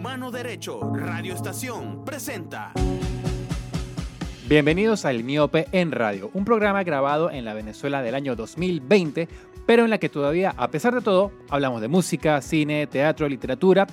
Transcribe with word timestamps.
Humano 0.00 0.30
Derecho, 0.30 0.80
Radio 0.94 1.34
Estación, 1.34 2.06
presenta. 2.06 2.72
Bienvenidos 4.48 5.04
a 5.04 5.10
El 5.10 5.24
Miope 5.24 5.66
en 5.72 5.92
Radio, 5.92 6.30
un 6.32 6.46
programa 6.46 6.82
grabado 6.84 7.30
en 7.30 7.44
la 7.44 7.52
Venezuela 7.52 8.00
del 8.00 8.14
año 8.14 8.34
2020, 8.34 9.28
pero 9.66 9.84
en 9.84 9.90
la 9.90 9.98
que 9.98 10.08
todavía, 10.08 10.54
a 10.56 10.70
pesar 10.70 10.94
de 10.94 11.02
todo, 11.02 11.32
hablamos 11.50 11.82
de 11.82 11.88
música, 11.88 12.40
cine, 12.40 12.86
teatro, 12.86 13.28
literatura. 13.28 13.86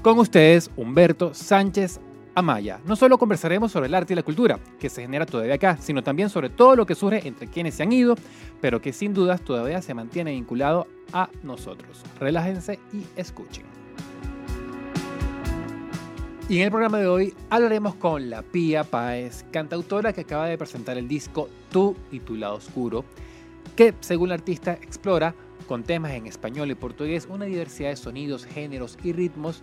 Con 0.00 0.20
ustedes, 0.20 0.70
Humberto 0.76 1.34
Sánchez 1.34 1.98
Amaya. 2.36 2.78
No 2.84 2.94
solo 2.94 3.18
conversaremos 3.18 3.72
sobre 3.72 3.88
el 3.88 3.96
arte 3.96 4.12
y 4.12 4.16
la 4.16 4.22
cultura, 4.22 4.60
que 4.78 4.88
se 4.88 5.02
genera 5.02 5.26
todavía 5.26 5.54
acá, 5.54 5.76
sino 5.80 6.04
también 6.04 6.30
sobre 6.30 6.50
todo 6.50 6.76
lo 6.76 6.86
que 6.86 6.94
surge 6.94 7.26
entre 7.26 7.48
quienes 7.48 7.74
se 7.74 7.82
han 7.82 7.90
ido, 7.90 8.14
pero 8.60 8.80
que 8.80 8.92
sin 8.92 9.12
dudas 9.12 9.40
todavía 9.40 9.82
se 9.82 9.92
mantiene 9.92 10.30
vinculado 10.30 10.86
a 11.12 11.30
nosotros. 11.42 12.04
Relájense 12.20 12.78
y 12.92 13.02
escuchen. 13.16 13.77
Y 16.48 16.56
en 16.56 16.64
el 16.64 16.70
programa 16.70 16.96
de 16.96 17.06
hoy 17.06 17.34
hablaremos 17.50 17.94
con 17.96 18.30
la 18.30 18.40
Pía 18.40 18.82
Páez, 18.82 19.44
cantautora 19.52 20.14
que 20.14 20.22
acaba 20.22 20.46
de 20.46 20.56
presentar 20.56 20.96
el 20.96 21.06
disco 21.06 21.50
Tú 21.70 21.94
y 22.10 22.20
tu 22.20 22.36
lado 22.36 22.54
oscuro, 22.54 23.04
que 23.76 23.94
según 24.00 24.30
la 24.30 24.36
artista 24.36 24.72
explora 24.72 25.34
con 25.66 25.84
temas 25.84 26.12
en 26.12 26.26
español 26.26 26.70
y 26.70 26.74
portugués 26.74 27.28
una 27.28 27.44
diversidad 27.44 27.90
de 27.90 27.96
sonidos, 27.96 28.46
géneros 28.46 28.96
y 29.04 29.12
ritmos 29.12 29.62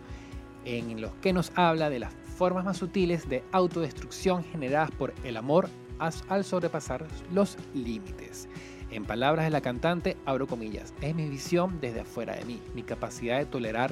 en 0.64 1.02
los 1.02 1.12
que 1.16 1.34
nos 1.34 1.52
habla 1.56 1.90
de 1.90 1.98
las 1.98 2.14
formas 2.38 2.66
más 2.66 2.78
sutiles 2.78 3.28
de 3.28 3.44
autodestrucción 3.52 4.44
generadas 4.44 4.92
por 4.92 5.12
el 5.24 5.38
amor 5.38 5.70
al 5.98 6.44
sobrepasar 6.44 7.08
los 7.34 7.58
límites. 7.74 8.48
En 8.92 9.06
palabras 9.06 9.46
de 9.46 9.50
la 9.52 9.62
cantante, 9.62 10.18
abro 10.26 10.46
comillas, 10.46 10.94
es 11.02 11.16
mi 11.16 11.28
visión 11.30 11.80
desde 11.82 12.02
afuera 12.02 12.36
de 12.36 12.46
mí, 12.46 12.62
mi 12.76 12.84
capacidad 12.84 13.40
de 13.40 13.46
tolerar 13.48 13.92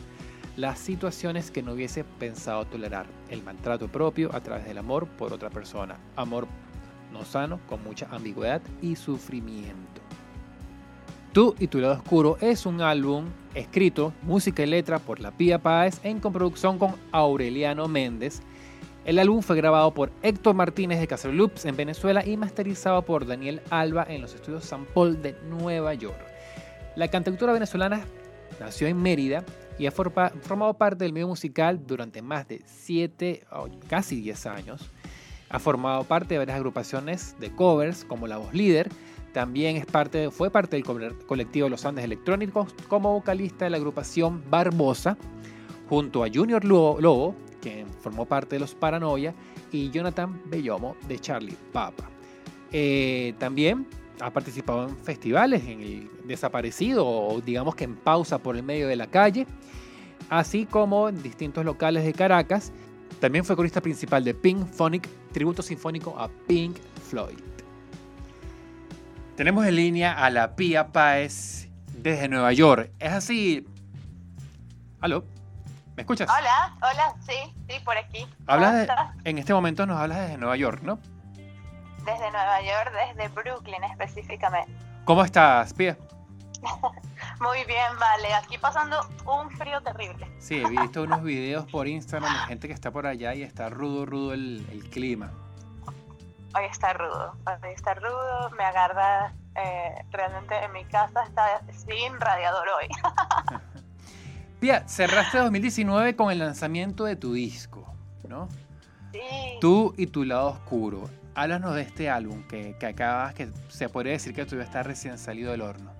las 0.56 0.80
situaciones 0.80 1.50
que 1.50 1.64
no 1.64 1.74
hubiese 1.74 2.04
pensado 2.04 2.66
tolerar, 2.66 3.08
el 3.30 3.44
maltrato 3.44 3.88
propio 3.88 4.34
a 4.36 4.42
través 4.42 4.66
del 4.66 4.78
amor 4.78 5.08
por 5.08 5.34
otra 5.34 5.50
persona, 5.50 5.98
amor 6.16 6.48
no 7.12 7.26
sano 7.26 7.60
con 7.68 7.84
mucha 7.84 8.08
ambigüedad 8.12 8.62
y 8.82 8.96
sufrimiento. 8.96 10.02
Tú 11.32 11.56
y 11.58 11.68
tu 11.68 11.80
lado 11.80 11.96
oscuro 11.96 12.38
es 12.42 12.68
un 12.68 12.82
álbum 12.82 13.26
escrito, 13.56 14.14
música 14.22 14.62
y 14.62 14.68
letra 14.68 15.00
por 15.00 15.20
la 15.20 15.32
Pía 15.32 15.58
Páez 15.58 16.00
en 16.04 16.20
coproducción 16.20 16.78
con 16.78 16.96
Aureliano 17.12 17.88
Méndez. 17.88 18.42
El 19.06 19.18
álbum 19.18 19.42
fue 19.42 19.56
grabado 19.56 19.92
por 19.94 20.12
Héctor 20.22 20.54
Martínez 20.54 21.00
de 21.00 21.08
Casaloops 21.08 21.66
en 21.66 21.76
Venezuela 21.76 22.24
y 22.26 22.38
masterizado 22.38 23.02
por 23.02 23.26
Daniel 23.26 23.62
Alba 23.72 24.06
en 24.08 24.22
los 24.22 24.36
estudios 24.36 24.66
San 24.66 24.86
Paul 24.86 25.22
de 25.24 25.36
Nueva 25.50 25.96
York. 25.96 26.20
La 26.96 27.08
cantautora 27.08 27.54
venezolana 27.54 28.06
nació 28.60 28.88
en 28.88 29.02
Mérida 29.02 29.44
y 29.78 29.86
ha 29.86 29.92
formado 29.92 30.74
parte 30.76 31.04
del 31.04 31.14
medio 31.14 31.28
musical 31.28 31.86
durante 31.86 32.22
más 32.22 32.48
de 32.48 32.62
7, 32.66 33.44
casi 33.88 34.22
10 34.22 34.46
años. 34.46 34.90
Ha 35.50 35.60
formado 35.60 36.04
parte 36.04 36.34
de 36.34 36.40
varias 36.40 36.58
agrupaciones 36.58 37.36
de 37.40 37.52
covers 37.52 38.06
como 38.06 38.28
La 38.28 38.38
Voz 38.38 38.54
Líder, 38.54 38.90
también 39.34 39.78
es 39.78 39.88
parte, 39.88 40.30
fue 40.30 40.52
parte 40.52 40.78
del 40.78 40.86
colectivo 41.26 41.68
Los 41.68 41.86
Andes 41.86 42.06
Electrónicos 42.06 42.74
como 42.88 43.14
vocalista 43.14 43.66
de 43.66 43.72
la 43.72 43.78
agrupación 43.78 44.44
Barbosa, 44.50 45.18
junto 45.90 46.24
a 46.24 46.28
Junior 46.32 46.64
Lobo, 46.64 47.36
quien 47.60 47.88
formó 47.88 48.26
parte 48.26 48.56
de 48.56 48.60
los 48.60 48.76
Paranoia, 48.76 49.34
y 49.72 49.90
Jonathan 49.90 50.40
Bellomo 50.46 50.96
de 51.08 51.18
Charlie 51.18 51.58
Papa. 51.72 52.10
Eh, 52.72 53.34
también 53.40 53.88
ha 54.24 54.32
participado 54.32 54.88
en 54.88 54.98
festivales, 54.98 55.64
en 55.68 55.82
el 55.82 56.10
Desaparecido, 56.26 57.06
o 57.06 57.42
digamos 57.42 57.76
que 57.76 57.84
en 57.84 57.96
pausa 57.96 58.38
por 58.40 58.56
el 58.56 58.64
medio 58.64 58.88
de 58.88 58.96
la 58.96 59.08
calle, 59.08 59.46
así 60.30 60.66
como 60.66 61.10
en 61.10 61.22
distintos 61.22 61.66
locales 61.66 62.06
de 62.06 62.14
Caracas. 62.14 62.72
También 63.20 63.44
fue 63.44 63.56
corista 63.56 63.82
principal 63.82 64.24
de 64.24 64.34
Pink 64.34 64.66
Phonic, 64.66 65.08
tributo 65.34 65.62
sinfónico 65.62 66.18
a 66.18 66.30
Pink 66.48 66.78
Floyd. 67.10 67.38
Tenemos 69.36 69.66
en 69.66 69.76
línea 69.76 70.14
a 70.14 70.30
la 70.30 70.56
Pía 70.56 70.88
Páez 70.92 71.70
desde 71.98 72.30
Nueva 72.30 72.54
York. 72.54 72.92
¿Es 73.00 73.12
así? 73.12 73.68
¿Aló? 75.02 75.26
¿Me 75.98 76.04
escuchas? 76.04 76.30
Hola, 76.30 76.76
hola, 76.78 77.16
sí, 77.20 77.54
sí, 77.68 77.76
por 77.84 77.98
aquí. 77.98 78.26
Hablas 78.48 78.88
en 79.26 79.38
este 79.38 79.54
momento 79.54 79.86
nos 79.86 79.98
hablas 79.98 80.22
desde 80.22 80.38
Nueva 80.38 80.56
York, 80.56 80.82
¿no? 80.82 81.00
Desde 82.06 82.32
Nueva 82.32 82.62
York, 82.62 82.92
desde 83.08 83.28
Brooklyn 83.30 83.84
específicamente. 83.84 84.72
¿Cómo 85.06 85.24
estás, 85.24 85.74
Pía? 85.74 85.98
Muy 87.42 87.64
bien, 87.66 88.00
vale. 88.00 88.34
Aquí 88.34 88.58
pasando 88.58 89.00
un 89.26 89.50
frío 89.52 89.82
terrible. 89.82 90.28
Sí, 90.40 90.62
he 90.62 90.70
visto 90.70 91.04
unos 91.04 91.24
videos 91.24 91.66
por 91.72 91.88
Instagram 91.88 92.32
de 92.32 92.40
gente 92.48 92.68
que 92.68 92.74
está 92.74 92.92
por 92.92 93.06
allá 93.06 93.34
y 93.34 93.44
está 93.44 93.70
rudo, 93.70 94.06
rudo 94.06 94.34
el, 94.34 94.66
el 94.72 94.90
clima 94.90 95.32
hoy 96.56 96.66
está 96.66 96.94
rudo, 96.94 97.36
hoy 97.46 97.72
está 97.76 97.94
rudo, 97.96 98.50
me 98.58 98.64
agarra 98.64 99.34
eh, 99.56 100.06
realmente 100.12 100.56
en 100.64 100.72
mi 100.72 100.86
casa, 100.86 101.24
está 101.24 101.62
sin 101.72 102.20
radiador 102.20 102.68
hoy. 102.70 102.88
Pia, 104.60 104.88
cerraste 104.88 105.40
2019 105.40 106.16
con 106.16 106.32
el 106.32 106.40
lanzamiento 106.40 107.06
de 107.06 107.16
tu 107.16 107.34
disco, 107.34 107.86
¿no? 108.28 108.48
Sí. 109.12 109.20
Tú 109.60 109.94
y 109.98 110.08
tu 110.08 110.24
lado 110.24 110.48
oscuro. 110.48 111.10
Háblanos 111.36 111.76
de 111.76 111.82
este 111.82 112.10
álbum 112.10 112.48
que, 112.48 112.78
que 112.78 112.86
acabas, 112.86 113.34
que 113.34 113.50
se 113.70 113.90
podría 113.90 114.14
decir 114.14 114.36
que 114.36 114.46
todavía 114.46 114.66
está 114.66 114.84
recién 114.84 115.18
salido 115.18 115.52
del 115.52 115.62
horno. 115.62 115.92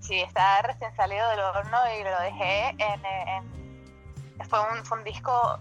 Sí, 0.00 0.20
está 0.20 0.62
recién 0.62 0.94
salido 0.94 1.28
del 1.30 1.40
horno 1.40 1.78
y 1.98 2.04
lo 2.04 2.20
dejé 2.20 2.68
en... 2.78 4.48
fue, 4.48 4.60
un, 4.72 4.84
fue 4.84 4.98
un 4.98 5.04
disco 5.04 5.58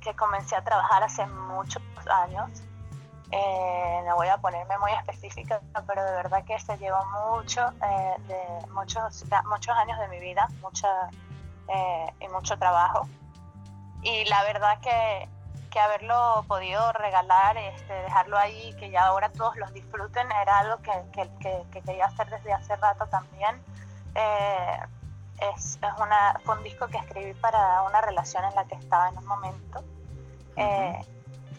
que 0.00 0.14
comencé 0.14 0.56
a 0.56 0.62
trabajar 0.62 1.02
hace 1.02 1.26
muchos 1.26 1.82
años 2.08 2.62
eh, 3.32 4.02
no 4.06 4.14
voy 4.14 4.28
a 4.28 4.38
ponerme 4.38 4.78
muy 4.78 4.92
específica, 4.92 5.60
pero 5.86 6.04
de 6.04 6.12
verdad 6.12 6.44
que 6.44 6.58
se 6.60 6.78
llevó 6.78 7.04
mucho, 7.06 7.68
eh, 7.82 8.14
de 8.28 8.66
muchos, 8.72 9.24
muchos 9.46 9.76
años 9.76 9.98
de 9.98 10.08
mi 10.08 10.20
vida, 10.20 10.48
mucha, 10.62 10.88
eh, 11.68 12.14
y 12.20 12.28
mucho 12.28 12.56
trabajo. 12.56 13.08
Y 14.02 14.24
la 14.26 14.44
verdad 14.44 14.78
que, 14.80 15.28
que 15.76 15.80
haberlo 15.80 16.42
podido 16.48 16.90
regalar, 16.94 17.54
este, 17.58 17.92
dejarlo 17.92 18.38
ahí, 18.38 18.72
que 18.78 18.88
ya 18.88 19.08
ahora 19.08 19.28
todos 19.28 19.56
los 19.56 19.74
disfruten, 19.74 20.26
era 20.32 20.60
algo 20.60 20.78
que, 20.78 20.90
que, 21.12 21.30
que 21.70 21.82
quería 21.82 22.06
hacer 22.06 22.30
desde 22.30 22.50
hace 22.50 22.76
rato 22.76 23.06
también. 23.08 23.62
es, 24.14 25.76
es 25.76 26.00
una, 26.00 26.40
fue 26.46 26.56
un 26.56 26.62
disco 26.62 26.86
que 26.86 26.96
escribí 26.96 27.34
para 27.34 27.82
una 27.82 28.00
relación 28.00 28.42
en 28.46 28.54
la 28.54 28.64
que 28.64 28.76
estaba 28.76 29.10
en 29.10 29.18
un 29.18 29.26
momento 29.26 29.84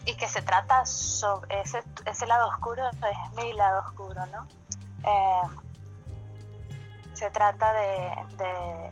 y 0.04 0.16
que 0.16 0.26
se 0.26 0.42
trata 0.42 0.84
sobre 0.84 1.60
ese, 1.60 1.84
ese 2.04 2.26
lado 2.26 2.48
oscuro, 2.48 2.88
es 2.88 3.34
mi 3.36 3.52
lado 3.52 3.82
oscuro, 3.86 4.26
¿no? 4.26 4.48
Eh, 5.04 5.42
se 7.12 7.30
trata 7.30 7.72
de, 7.72 8.90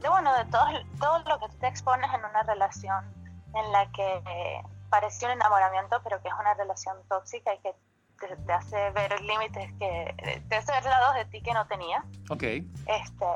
de, 0.00 0.08
bueno, 0.08 0.32
de 0.32 0.46
todo, 0.46 0.64
todo 0.98 1.18
lo 1.18 1.38
que 1.38 1.54
te 1.58 1.66
expones 1.66 2.10
en 2.14 2.24
una 2.24 2.44
relación 2.44 3.23
en 3.54 3.72
la 3.72 3.90
que 3.92 4.22
eh, 4.26 4.62
parece 4.90 5.26
un 5.26 5.32
enamoramiento, 5.32 6.00
pero 6.02 6.20
que 6.22 6.28
es 6.28 6.34
una 6.38 6.54
relación 6.54 6.96
tóxica 7.08 7.54
y 7.54 7.58
que 7.58 7.74
te, 8.18 8.52
hace 8.52 8.90
ver 8.90 9.20
límites 9.20 9.72
que 9.78 10.42
te 10.48 10.56
hace 10.56 10.72
ver 10.72 10.84
lados 10.84 11.14
de 11.16 11.24
ti 11.26 11.40
que 11.42 11.52
no 11.52 11.66
tenía. 11.66 12.04
Ok. 12.30 12.42
Este, 12.42 13.26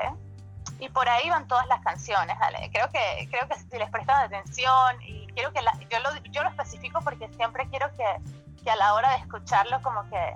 y 0.79 0.89
por 0.89 1.07
ahí 1.09 1.29
van 1.29 1.47
todas 1.47 1.67
las 1.67 1.81
canciones, 1.81 2.37
Creo 2.71 2.89
que, 2.89 3.27
creo 3.29 3.47
que 3.47 3.55
si 3.55 3.77
les 3.77 3.89
prestan 3.89 4.23
atención 4.25 5.01
y 5.01 5.27
quiero 5.33 5.51
que 5.51 5.61
yo, 5.89 5.99
lo, 5.99 6.15
yo 6.31 6.43
lo 6.43 6.49
especifico 6.49 7.01
porque 7.01 7.27
siempre 7.29 7.67
quiero 7.69 7.91
que, 7.93 8.05
que 8.63 8.71
a 8.71 8.75
la 8.75 8.93
hora 8.93 9.11
de 9.11 9.17
escucharlo 9.17 9.81
como 9.81 10.09
que, 10.09 10.35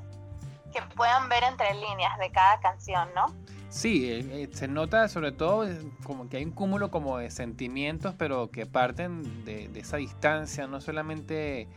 que 0.73 0.81
puedan 0.95 1.29
ver 1.29 1.43
entre 1.43 1.73
líneas 1.75 2.17
de 2.17 2.31
cada 2.31 2.59
canción, 2.59 3.09
¿no? 3.16 3.27
Sí, 3.73 4.07
eh, 4.07 4.44
eh, 4.44 4.50
se 4.53 4.67
nota 4.67 5.07
sobre 5.07 5.31
todo 5.31 5.67
eh, 5.67 5.75
como 6.03 6.29
que 6.29 6.38
hay 6.38 6.45
un 6.45 6.51
cúmulo 6.51 6.91
como 6.91 7.17
de 7.17 7.31
sentimientos, 7.31 8.13
pero 8.16 8.51
que 8.51 8.67
parten 8.67 9.44
de, 9.45 9.67
de 9.67 9.79
esa 9.79 9.97
distancia, 9.97 10.67
no 10.67 10.79
solamente 10.79 11.67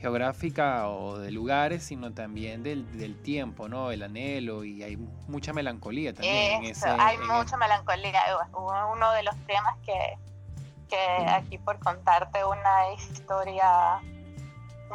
geográfica 0.00 0.88
o 0.88 1.16
de 1.16 1.30
lugares, 1.30 1.84
sino 1.84 2.12
también 2.12 2.64
del, 2.64 2.98
del, 2.98 3.16
tiempo, 3.22 3.68
¿no? 3.68 3.92
El 3.92 4.02
anhelo 4.02 4.64
y 4.64 4.82
hay 4.82 4.96
mucha 5.28 5.52
melancolía 5.52 6.12
también. 6.12 6.64
en 6.64 6.70
ese, 6.72 6.88
hay 6.88 7.16
mucha 7.18 7.56
melancolía. 7.58 8.20
Uno 8.52 9.12
de 9.12 9.22
los 9.22 9.36
temas 9.46 9.76
que, 9.86 10.18
que 10.88 11.26
aquí 11.28 11.58
por 11.58 11.78
contarte 11.78 12.44
una 12.44 12.92
historia 12.92 14.00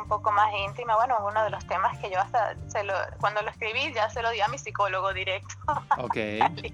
un 0.01 0.07
poco 0.07 0.31
más 0.31 0.51
íntima, 0.54 0.96
bueno, 0.96 1.18
uno 1.25 1.44
de 1.44 1.50
los 1.50 1.66
temas 1.68 1.98
que 2.00 2.10
yo 2.10 2.19
hasta 2.19 2.56
se 2.68 2.84
lo, 2.84 2.94
cuando 3.19 3.42
lo 3.42 3.50
escribí 3.50 3.94
ya 3.94 4.10
se 4.10 4.22
lo 4.22 4.30
di 4.31 4.42
a 4.42 4.48
mi 4.48 4.57
psicólogo 4.57 5.13
directo. 5.13 5.56
Ok. 5.98 6.16
este, 6.16 6.72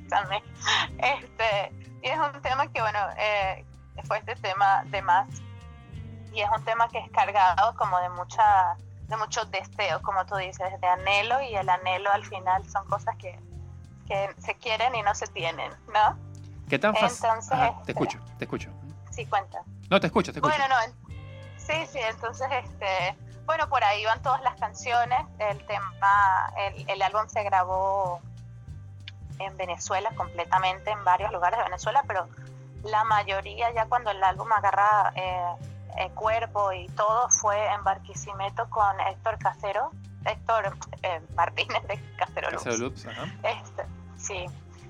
y 2.01 2.07
es 2.07 2.17
un 2.17 2.41
tema 2.41 2.67
que, 2.71 2.81
bueno, 2.81 2.99
eh, 3.17 3.65
fue 4.03 4.19
este 4.19 4.35
tema 4.35 4.83
de 4.85 5.01
más 5.01 5.27
y 6.33 6.41
es 6.41 6.49
un 6.55 6.63
tema 6.63 6.87
que 6.89 6.99
es 6.99 7.09
cargado 7.11 7.75
como 7.75 7.99
de 7.99 8.09
mucha 8.09 8.75
de 9.07 9.17
muchos 9.17 9.49
deseos, 9.51 10.01
como 10.01 10.25
tú 10.25 10.35
dices, 10.35 10.67
de 10.81 10.87
anhelo 10.87 11.39
y 11.41 11.55
el 11.55 11.69
anhelo 11.69 12.11
al 12.11 12.25
final 12.25 12.67
son 12.67 12.87
cosas 12.87 13.15
que, 13.17 13.39
que 14.07 14.33
se 14.39 14.55
quieren 14.55 14.95
y 14.95 15.03
no 15.03 15.13
se 15.13 15.27
tienen, 15.27 15.71
¿no? 15.93 16.17
¿Qué 16.67 16.79
tan 16.79 16.95
fácil? 16.95 17.29
te 17.85 17.91
escucho, 17.91 18.19
te 18.37 18.45
escucho. 18.45 18.69
Sí, 19.11 19.25
cuenta. 19.27 19.61
No, 19.89 19.99
te 19.99 20.07
escucho, 20.07 20.33
te 20.33 20.39
escucho. 20.39 20.55
Bueno, 20.57 20.73
no, 20.73 21.04
sí, 21.65 21.85
sí, 21.87 21.99
entonces, 21.99 22.47
este, 22.51 23.17
bueno, 23.45 23.69
por 23.69 23.83
ahí 23.83 24.03
van 24.05 24.21
todas 24.21 24.41
las 24.41 24.55
canciones. 24.55 25.19
El 25.39 25.65
tema, 25.65 26.53
el, 26.57 26.89
el 26.89 27.01
álbum 27.01 27.27
se 27.27 27.43
grabó 27.43 28.21
en 29.39 29.57
Venezuela 29.57 30.11
completamente, 30.15 30.91
en 30.91 31.03
varios 31.03 31.31
lugares 31.31 31.59
de 31.59 31.65
Venezuela, 31.65 32.03
pero 32.07 32.27
la 32.83 33.03
mayoría 33.03 33.73
ya 33.73 33.85
cuando 33.87 34.11
el 34.11 34.23
álbum 34.23 34.51
agarra 34.51 35.11
eh, 35.15 35.55
el 35.97 36.11
cuerpo 36.11 36.71
y 36.71 36.87
todo 36.89 37.29
fue 37.29 37.65
en 37.73 37.83
Barquisimeto 37.83 38.69
con 38.69 38.99
Héctor 38.99 39.37
Casero, 39.39 39.91
Héctor 40.25 40.77
eh, 41.03 41.21
Martínez 41.35 41.83
de 41.87 41.99
Casero 42.17 42.51
Luz. 42.51 42.63
Casero 42.63 42.89
Luz, 42.89 43.05
ajá. 43.05 43.25
Este, 43.43 43.85
sí, 44.17 44.45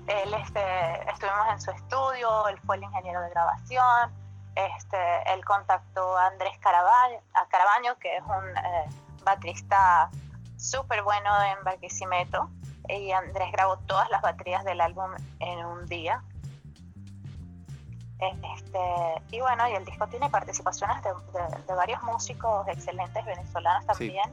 él 0.06 0.34
este, 0.34 1.10
estuvimos 1.10 1.46
en 1.50 1.60
su 1.60 1.70
estudio, 1.70 2.48
él 2.48 2.58
fue 2.64 2.76
el 2.76 2.84
ingeniero 2.84 3.20
de 3.22 3.30
grabación, 3.30 4.12
este, 4.56 4.98
él 5.32 5.44
contactó 5.44 6.16
a 6.16 6.26
Andrés 6.28 6.56
Carabaño, 6.58 7.18
a 7.34 7.46
Carabaño 7.48 7.96
que 7.98 8.16
es 8.16 8.22
un 8.24 8.56
eh, 8.56 8.86
baterista 9.24 10.10
súper 10.56 11.02
bueno 11.02 11.30
en 11.44 11.62
Barquisimeto, 11.64 12.50
y 12.88 13.10
Andrés 13.12 13.52
grabó 13.52 13.76
todas 13.80 14.08
las 14.10 14.22
baterías 14.22 14.64
del 14.64 14.80
álbum 14.80 15.10
en 15.40 15.64
un 15.64 15.86
día. 15.86 16.22
Este, 18.18 18.78
y 19.30 19.40
bueno, 19.40 19.68
y 19.68 19.72
el 19.74 19.84
disco 19.84 20.06
tiene 20.06 20.30
participaciones 20.30 21.02
de, 21.02 21.10
de- 21.10 21.62
de 21.66 21.74
varios 21.74 22.02
músicos 22.02 22.66
excelentes 22.68 23.22
venezolanos 23.24 23.84
también. 23.86 24.32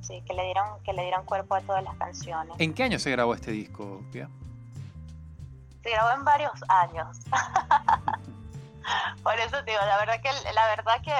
Sí, 0.00 0.22
que 0.22 0.32
le 0.34 0.42
dieron 0.44 0.82
que 0.82 0.92
le 0.92 1.02
dieron 1.02 1.24
cuerpo 1.24 1.54
a 1.54 1.60
todas 1.60 1.84
las 1.84 1.94
canciones. 1.96 2.54
¿En 2.58 2.74
qué 2.74 2.84
año 2.84 2.98
se 2.98 3.10
grabó 3.12 3.34
este 3.34 3.52
disco, 3.52 4.02
Pia? 4.10 4.28
Se 5.84 5.90
grabó 5.90 6.10
en 6.10 6.24
varios 6.24 6.52
años. 6.68 7.18
Por 9.28 9.38
eso 9.40 9.60
digo, 9.64 9.80
la 9.86 9.98
verdad 9.98 10.22
que 10.22 10.30
la 10.54 10.66
verdad 10.68 11.02
que 11.02 11.12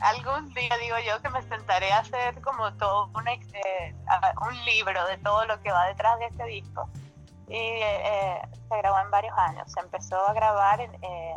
algún 0.00 0.54
día 0.54 0.76
digo 0.80 0.94
yo 1.04 1.20
que 1.20 1.28
me 1.28 1.42
sentaré 1.42 1.90
a 1.90 1.98
hacer 1.98 2.40
como 2.40 2.72
todo 2.74 3.10
un, 3.16 3.26
eh, 3.26 3.96
un 4.48 4.64
libro 4.64 5.04
de 5.08 5.18
todo 5.18 5.44
lo 5.44 5.60
que 5.60 5.72
va 5.72 5.86
detrás 5.86 6.20
de 6.20 6.26
este 6.26 6.44
disco. 6.44 6.88
Y 7.48 7.56
eh, 7.56 8.40
se 8.68 8.76
grabó 8.76 9.00
en 9.00 9.10
varios 9.10 9.36
años. 9.36 9.72
Se 9.72 9.80
empezó 9.80 10.24
a 10.28 10.34
grabar 10.34 10.80
en... 10.80 10.94
Eh, 11.02 11.34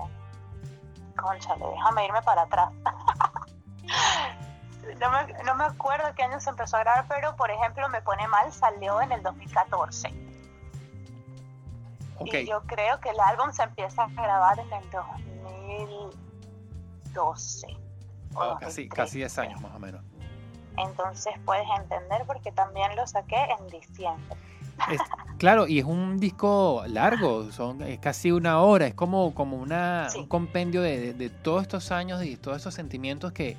conchale, 1.19 1.65
déjame 1.65 2.05
irme 2.05 2.21
para 2.21 2.43
atrás. 2.43 2.71
no, 4.99 5.09
me, 5.09 5.33
no 5.43 5.55
me 5.55 5.63
acuerdo 5.63 6.13
qué 6.15 6.21
año 6.21 6.39
se 6.39 6.51
empezó 6.51 6.77
a 6.77 6.81
grabar, 6.81 7.07
pero 7.09 7.35
por 7.35 7.49
ejemplo 7.49 7.89
Me 7.89 8.03
Pone 8.03 8.27
Mal 8.27 8.53
salió 8.53 9.01
en 9.01 9.11
el 9.11 9.23
2014. 9.23 10.09
Ok, 12.19 12.31
Y 12.31 12.45
yo 12.45 12.61
creo 12.67 12.99
que 12.99 13.09
el 13.09 13.19
álbum 13.19 13.51
se 13.51 13.63
empieza 13.63 14.03
a 14.03 14.07
grabar 14.09 14.59
en 14.59 14.71
el 14.71 14.87
2012. 15.79 17.67
o 18.33 18.41
Ah, 18.41 18.57
casi, 18.59 18.87
2013. 18.87 18.89
casi 18.89 19.17
10 19.19 19.37
años 19.39 19.61
más 19.61 19.75
o 19.75 19.79
menos. 19.79 20.01
Entonces 20.77 21.33
puedes 21.45 21.65
entender 21.79 22.23
porque 22.25 22.51
también 22.53 22.95
lo 22.95 23.05
saqué 23.05 23.35
en 23.59 23.67
diciembre. 23.67 24.35
Es- 24.91 25.01
claro, 25.37 25.67
y 25.67 25.79
es 25.79 25.85
un 25.85 26.17
disco 26.17 26.83
largo, 26.87 27.51
son 27.51 27.81
es 27.83 27.99
casi 27.99 28.31
una 28.31 28.61
hora, 28.61 28.87
es 28.87 28.93
como, 28.93 29.33
como 29.35 29.57
una, 29.57 30.07
Sí. 30.09 30.19
un 30.19 30.27
compendio 30.27 30.81
de, 30.81 30.99
de- 30.99 31.13
de 31.13 31.29
todos 31.29 31.63
estos 31.63 31.91
años 31.91 32.23
y 32.23 32.37
todos 32.37 32.57
estos 32.57 32.73
sentimientos 32.73 33.31
que, 33.33 33.57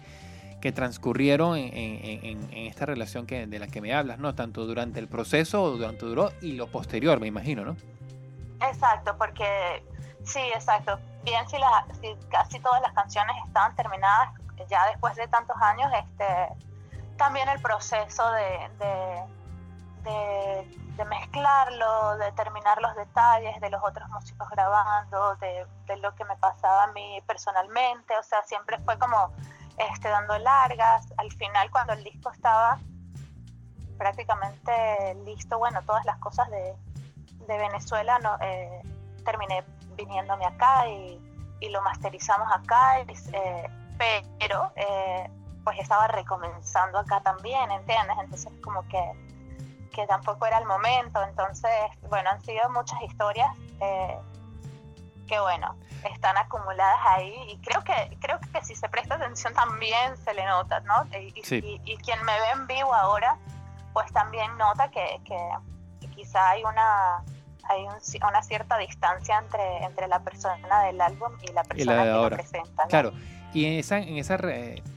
que 0.61 0.73
transcurrieron 0.73 1.57
en, 1.59 1.75
en- 1.75 2.25
en- 2.25 2.53
en 2.53 2.67
esta 2.67 2.87
relación 2.87 3.27
que, 3.27 3.47
de 3.47 3.59
la 3.59 3.67
que 3.67 3.81
me 3.83 3.93
hablas, 3.95 4.19
¿no? 4.19 4.35
Tanto 4.35 4.65
durante 4.67 4.99
el 5.01 5.07
proceso, 5.09 5.71
durante 5.71 6.07
duró 6.07 6.33
y 6.41 6.53
lo 6.53 6.67
posterior, 6.69 7.21
me 7.21 7.27
imagino, 7.27 7.65
¿no? 7.65 7.77
Exacto, 8.67 9.15
porque 9.19 9.45
sí, 10.25 10.41
exacto. 10.55 10.99
Bien, 11.25 11.47
si, 11.49 11.57
la- 11.59 11.87
si 12.01 12.15
casi 12.31 12.59
todas 12.61 12.81
las 12.83 12.93
canciones 12.93 13.37
estaban 13.47 13.75
terminadas 13.77 14.31
ya 14.69 14.87
después 14.87 15.15
de 15.17 15.27
tantos 15.29 15.57
años, 15.61 15.91
este, 15.95 16.49
también 17.17 17.49
el 17.49 17.61
proceso 17.61 18.31
de, 18.33 18.69
de, 18.79 19.25
de- 20.11 21.05
mezclarlo, 21.05 22.17
de 22.19 22.31
terminar 22.33 22.81
los 22.81 22.95
detalles 22.95 23.61
de 23.61 23.71
los 23.71 23.83
otros 23.83 24.09
músicos 24.11 24.49
grabando, 24.51 25.35
de, 25.37 25.67
de 25.87 25.97
lo 25.97 26.15
que 26.15 26.25
me 26.25 26.37
pasaba 26.37 26.85
a 26.85 26.87
mí 26.89 27.21
personalmente, 27.27 28.17
o 28.17 28.23
sea, 28.23 28.41
siempre 28.45 28.79
fue 28.85 28.97
como 28.99 29.33
este, 29.79 30.09
dando 30.09 30.39
largas. 30.39 31.13
Al 31.17 31.33
final, 31.33 31.71
cuando 31.73 31.95
el 31.95 32.05
disco 32.05 32.31
estaba 32.31 32.79
prácticamente 33.99 35.15
listo, 35.25 35.59
bueno, 35.59 35.83
todas 35.83 36.05
las 36.05 36.19
cosas 36.19 36.49
de, 36.51 36.77
de 37.47 37.59
Venezuela, 37.59 38.19
no, 38.21 38.37
eh, 38.41 38.81
terminé 39.25 39.65
viniéndome 39.97 40.45
acá 40.47 40.87
y, 40.89 41.21
y 41.61 41.69
lo 41.71 41.83
masterizamos 41.83 42.49
acá, 42.53 43.01
eh, 43.01 43.69
pero 44.39 44.73
eh, 44.77 45.31
pues 45.65 45.79
estaba 45.79 46.09
recomenzando 46.09 46.99
acá 46.99 47.21
también, 47.23 47.71
¿entiendes? 47.71 48.17
Entonces 48.21 48.53
como 48.63 48.87
que, 48.89 49.13
que 49.93 50.07
tampoco 50.07 50.47
era 50.47 50.59
el 50.59 50.67
momento, 50.67 51.23
entonces, 51.23 51.71
bueno, 52.09 52.31
han 52.31 52.41
sido 52.43 52.69
muchas 52.71 53.01
historias 53.03 53.49
eh, 53.81 54.19
que, 55.29 55.39
bueno, 55.39 55.77
están 56.13 56.37
acumuladas 56.37 56.99
ahí 57.07 57.33
y 57.49 57.59
creo 57.59 57.83
que 57.85 58.17
creo 58.21 58.39
que 58.53 58.65
si 58.65 58.75
se 58.75 58.89
presta 58.89 59.15
atención 59.15 59.55
también 59.55 60.17
se 60.17 60.35
le 60.35 60.45
nota, 60.47 60.81
¿no? 60.81 61.05
Y, 61.17 61.33
y- 61.39 61.45
Sí. 61.45 61.57
y- 61.85 61.93
y 61.93 61.97
quien 61.99 62.23
me 62.25 62.33
ve 62.33 62.51
en 62.55 62.67
vivo 62.67 62.93
ahora, 62.93 63.39
pues 63.93 64.11
también 64.13 64.57
nota 64.59 64.91
que, 64.91 65.21
que, 65.25 65.39
que 66.01 66.09
quizá 66.11 66.51
hay 66.51 66.65
una 66.65 67.23
hay 67.69 67.83
un 67.83 68.29
una 68.29 68.43
cierta 68.43 68.79
distancia 68.79 69.39
entre, 69.39 69.85
entre 69.85 70.09
la 70.09 70.21
persona 70.21 70.83
del 70.85 71.01
álbum 71.01 71.33
y 71.43 71.53
la 71.53 71.63
persona 71.63 72.03
que 72.03 72.11
ahora. 72.11 72.37
lo 72.37 72.43
presenta. 72.43 72.83
¿no? 72.85 72.89
Claro, 72.89 73.13
y 73.55 73.67
en 73.67 73.75
esa, 73.75 73.99
en 73.99 74.17
esa 74.17 74.39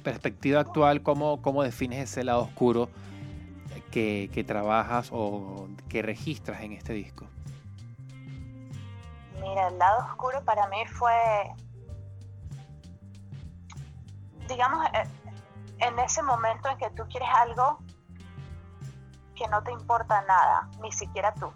perspectiva 0.04 0.62
actual, 0.62 1.02
¿cómo, 1.04 1.42
¿cómo 1.42 1.64
defines 1.64 2.00
ese 2.00 2.24
lado 2.24 2.42
oscuro 2.42 2.90
que, 3.92 4.30
que 4.34 4.44
trabajas 4.44 5.10
o 5.12 5.68
que 5.90 6.02
registras 6.02 6.62
en 6.62 6.72
este 6.72 6.94
disco? 6.94 7.26
Mira, 9.42 9.68
el 9.68 9.78
lado 9.78 10.06
oscuro 10.06 10.42
para 10.44 10.68
mí 10.68 10.86
fue, 10.88 11.14
digamos, 14.48 14.86
eh, 14.94 15.04
en 15.80 16.00
ese 16.00 16.24
momento 16.24 16.70
en 16.70 16.78
que 16.78 16.90
tú 16.92 17.04
quieres 17.10 17.30
algo 17.34 17.80
que 19.36 19.48
no 19.50 19.62
te 19.64 19.72
importa 19.72 20.22
nada, 20.22 20.70
ni 20.82 20.92
siquiera 20.92 21.34
tú. 21.34 21.52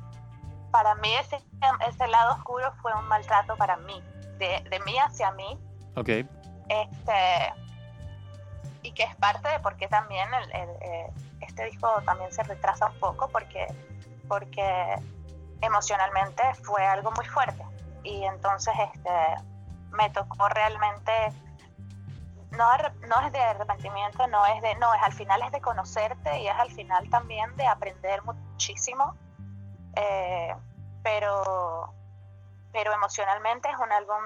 Para 0.71 0.95
mí 0.95 1.13
ese, 1.15 1.39
ese 1.87 2.07
lado 2.07 2.35
oscuro 2.35 2.71
fue 2.81 2.93
un 2.93 3.07
maltrato 3.07 3.55
para 3.57 3.77
mí, 3.77 4.01
de, 4.37 4.63
de 4.69 4.79
mí 4.85 4.97
hacia 4.97 5.31
mí, 5.31 5.59
Ok, 5.95 6.09
este 6.69 7.53
y 8.81 8.91
que 8.93 9.03
es 9.03 9.15
parte 9.15 9.49
de 9.49 9.59
por 9.59 9.75
qué 9.75 9.87
también 9.87 10.33
el, 10.33 10.51
el, 10.55 10.69
eh, 10.81 11.13
este 11.41 11.65
disco 11.65 12.01
también 12.05 12.31
se 12.31 12.43
retrasa 12.43 12.87
un 12.87 12.99
poco 12.99 13.27
porque 13.27 13.67
porque 14.27 14.95
emocionalmente 15.61 16.43
fue 16.63 16.85
algo 16.85 17.11
muy 17.11 17.25
fuerte. 17.25 17.63
Y 18.03 18.23
entonces 18.23 18.73
este 18.93 19.09
me 19.91 20.09
tocó 20.11 20.47
realmente 20.49 21.11
no, 22.51 22.65
no 23.07 23.25
es 23.25 23.31
de 23.31 23.39
arrepentimiento 23.39 24.25
no 24.27 24.45
es 24.45 24.61
de 24.61 24.75
no 24.75 24.93
es 24.93 25.03
al 25.03 25.13
final 25.13 25.41
es 25.43 25.51
de 25.51 25.61
conocerte 25.61 26.39
y 26.39 26.47
es 26.47 26.55
al 26.55 26.71
final 26.71 27.09
también 27.09 27.55
de 27.57 27.67
aprender 27.67 28.23
muchísimo 28.23 29.15
eh, 29.95 30.55
pero 31.03 31.93
pero 32.71 32.93
emocionalmente 32.93 33.67
es 33.69 33.77
un 33.79 33.91
álbum 33.91 34.23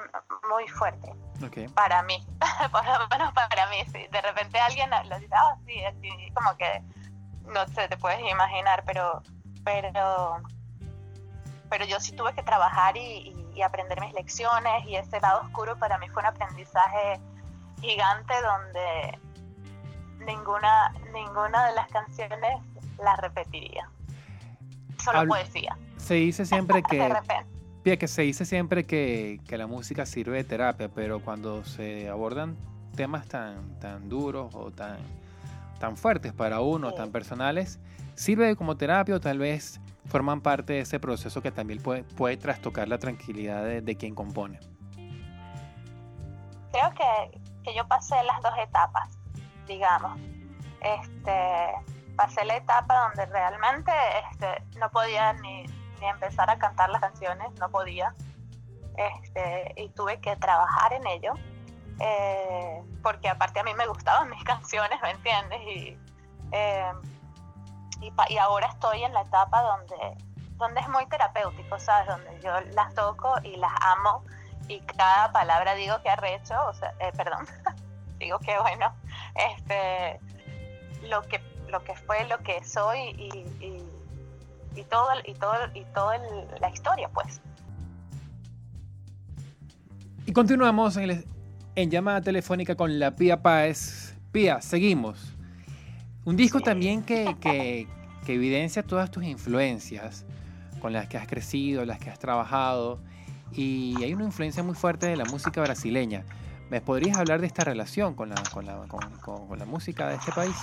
muy 0.50 0.68
fuerte 0.68 1.14
para 1.74 2.04
mí, 2.04 2.26
por 2.72 2.86
lo 2.86 3.08
menos 3.08 3.32
para 3.34 3.68
mí, 3.68 3.78
sí. 3.92 4.06
De 4.12 4.22
repente 4.22 4.60
alguien 4.60 4.90
lo 5.10 5.18
dice, 5.20 5.34
ah, 5.34 5.56
sí, 5.66 5.84
así, 5.86 6.10
como 6.34 6.56
que 6.58 6.84
no 7.48 7.66
sé, 7.70 7.88
te 7.88 7.98
puedes 7.98 8.20
imaginar, 8.20 8.84
pero, 8.86 9.22
pero, 9.64 10.42
pero 11.70 11.86
yo 11.86 12.00
sí 12.00 12.14
tuve 12.16 12.34
que 12.34 12.44
trabajar 12.44 12.96
y, 12.98 13.00
y- 13.02 13.52
y 13.56 13.62
aprender 13.62 14.00
mis 14.02 14.14
lecciones 14.14 14.84
y 14.86 14.96
ese 14.96 15.20
lado 15.22 15.42
oscuro 15.42 15.78
para 15.78 15.98
mí 16.00 16.10
fue 16.10 16.22
un 16.24 16.28
aprendizaje 16.28 17.20
gigante 17.82 18.34
donde 18.42 19.20
ninguna, 20.26 20.90
ninguna 21.14 21.68
de 21.68 21.76
las 21.76 21.88
canciones 21.90 22.62
las 22.98 23.18
repetiría. 23.20 23.90
Solo 25.04 25.20
Habl- 25.20 25.28
poesía, 25.28 25.78
Se 25.98 26.16
dice 26.16 26.46
siempre 26.46 26.78
de 26.82 26.84
que, 26.84 27.08
repente. 27.10 27.46
Pia, 27.84 27.98
que 27.98 28.08
se 28.08 28.22
dice 28.22 28.46
siempre 28.46 28.86
que, 28.86 29.40
que 29.48 29.58
la 29.58 29.68
música 29.68 30.06
sirve 30.06 30.38
de 30.38 30.44
terapia, 30.46 30.90
pero 30.90 31.20
cuando 31.20 31.64
se 31.66 32.08
abordan 32.10 32.56
temas 32.96 33.28
tan, 33.28 33.78
tan 33.80 34.08
duros 34.08 34.54
o 34.56 34.72
tan, 34.72 34.98
tan 35.80 35.98
fuertes 35.98 36.32
para 36.34 36.62
uno, 36.62 36.92
Sí. 36.92 36.96
tan 36.96 37.12
personales, 37.12 37.80
sirve 38.16 38.56
como 38.56 38.78
terapia 38.78 39.16
o 39.16 39.20
tal 39.20 39.40
vez 39.40 39.82
forman 40.06 40.40
parte 40.42 40.74
de 40.74 40.80
ese 40.82 41.00
proceso 41.00 41.42
que 41.42 41.52
también 41.52 41.82
puede, 41.82 42.04
puede 42.04 42.38
trastocar 42.38 42.88
la 42.88 43.00
tranquilidad 43.00 43.64
de, 43.66 43.82
de 43.82 43.96
quien 43.96 44.16
compone. 44.16 44.60
creo 46.72 46.90
que, 46.92 47.40
que 47.64 47.76
yo 47.76 47.88
pasé 47.88 48.16
las 48.26 48.42
dos 48.42 48.54
etapas, 48.62 49.18
digamos. 49.68 50.20
Este, 50.82 51.32
pasé 52.16 52.46
la 52.46 52.58
etapa 52.58 53.08
donde 53.08 53.26
realmente 53.28 53.92
este, 54.32 54.64
no 54.80 54.90
podía 54.90 55.34
ni, 55.34 55.66
ni 56.00 56.08
empezar 56.08 56.50
a 56.50 56.58
cantar 56.58 56.90
las 56.90 57.02
canciones, 57.02 57.52
no 57.60 57.70
podía. 57.70 58.14
este, 58.96 59.74
y 59.76 59.90
tuve 59.90 60.20
que 60.20 60.36
trabajar 60.36 60.94
en 60.94 61.08
ello, 61.08 61.34
eh, 62.00 62.84
porque 63.02 63.28
aparte 63.28 63.60
a 63.60 63.64
mí 63.64 63.74
me 63.74 63.88
gustaban 63.88 64.30
mis 64.30 64.44
canciones, 64.54 65.02
¿me 65.02 65.12
entiendes? 65.12 65.62
Y, 65.62 65.98
eh, 66.52 66.92
y, 68.02 68.38
ahora 68.38 68.68
estoy 68.68 69.04
en 69.04 69.14
la 69.14 69.22
etapa 69.22 69.62
donde, 69.62 70.18
donde 70.58 70.82
es 70.82 70.90
muy 70.90 71.06
terapéutico, 71.08 71.80
¿sabes? 71.80 72.08
Donde 72.08 72.40
yo 72.42 72.52
las 72.74 72.94
toco 72.94 73.34
y 73.44 73.56
las 73.56 73.72
amo 73.82 74.24
y 74.68 74.80
cada 74.82 75.32
palabra 75.32 75.76
digo 75.76 76.02
que 76.02 76.10
arrecho, 76.10 76.56
o 76.68 76.74
sea, 76.74 76.94
eh, 77.00 77.12
perdón, 77.16 77.46
digo 78.20 78.40
que 78.40 78.58
bueno, 78.60 78.94
este, 79.36 80.20
lo 81.04 81.22
que, 81.24 81.40
lo 81.74 81.84
que 81.84 81.96
fue, 81.96 82.26
lo 82.30 82.38
que 82.38 82.64
soy 82.64 83.00
y, 83.18 83.30
y, 84.76 84.84
todo, 84.84 85.08
y 85.26 85.34
todo, 85.34 85.56
y 85.74 85.84
toda 85.94 86.18
la 86.62 86.70
historia, 86.70 87.10
pues. 87.10 87.42
Y 90.26 90.32
continuamos 90.32 90.96
en, 90.98 91.10
el, 91.10 91.26
en 91.76 91.90
llamada 91.90 92.22
telefónica 92.22 92.76
con 92.76 93.00
la 93.00 93.16
Pía 93.16 93.42
Páez. 93.42 94.16
Pía, 94.32 94.62
seguimos. 94.62 95.34
Un 96.24 96.38
disco 96.38 96.62
también 96.62 97.04
que, 97.04 97.36
que, 97.42 97.88
que, 98.26 98.34
evidencia 98.34 98.84
todas 98.84 99.10
tus 99.12 99.24
influencias 99.24 100.26
con 100.80 100.94
las 100.94 101.08
que 101.08 101.18
has 101.18 101.28
crecido, 101.28 101.86
las 101.86 102.00
que 102.00 102.12
has 102.12 102.20
trabajado. 102.20 103.00
Y 103.52 104.02
hay 104.04 104.14
una 104.14 104.26
influencia 104.26 104.64
muy 104.64 104.76
fuerte 104.76 105.08
de 105.08 105.18
la 105.18 105.26
música 105.26 105.60
brasileña. 105.62 106.24
¿Me 106.70 106.82
podrías 106.82 107.18
hablar 107.18 107.42
de 107.42 107.48
esta 107.48 107.64
relación 107.64 108.16
con 108.16 108.30
la, 108.30 108.36
con 108.52 108.66
la, 108.66 108.78
con, 108.88 109.48
con, 109.48 109.60
la 109.60 109.66
música 109.66 110.08
de 110.08 110.16
este 110.16 110.32
país? 110.32 110.56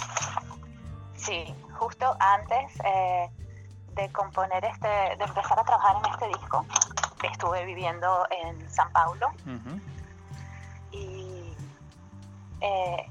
Sí, 1.21 1.55
justo 1.79 2.17
antes 2.19 2.73
eh, 2.83 3.31
de 3.95 4.11
componer 4.11 4.65
este, 4.65 4.89
de 4.89 5.25
empezar 5.25 5.59
a 5.59 5.65
trabajar 5.65 5.97
en 6.03 6.11
este 6.13 6.29
disco, 6.29 6.65
estuve 7.23 7.65
viviendo 7.67 8.27
en 8.31 8.71
San 8.71 8.91
Paulo. 8.93 9.29
Y 10.93 11.55
eh, 12.61 13.11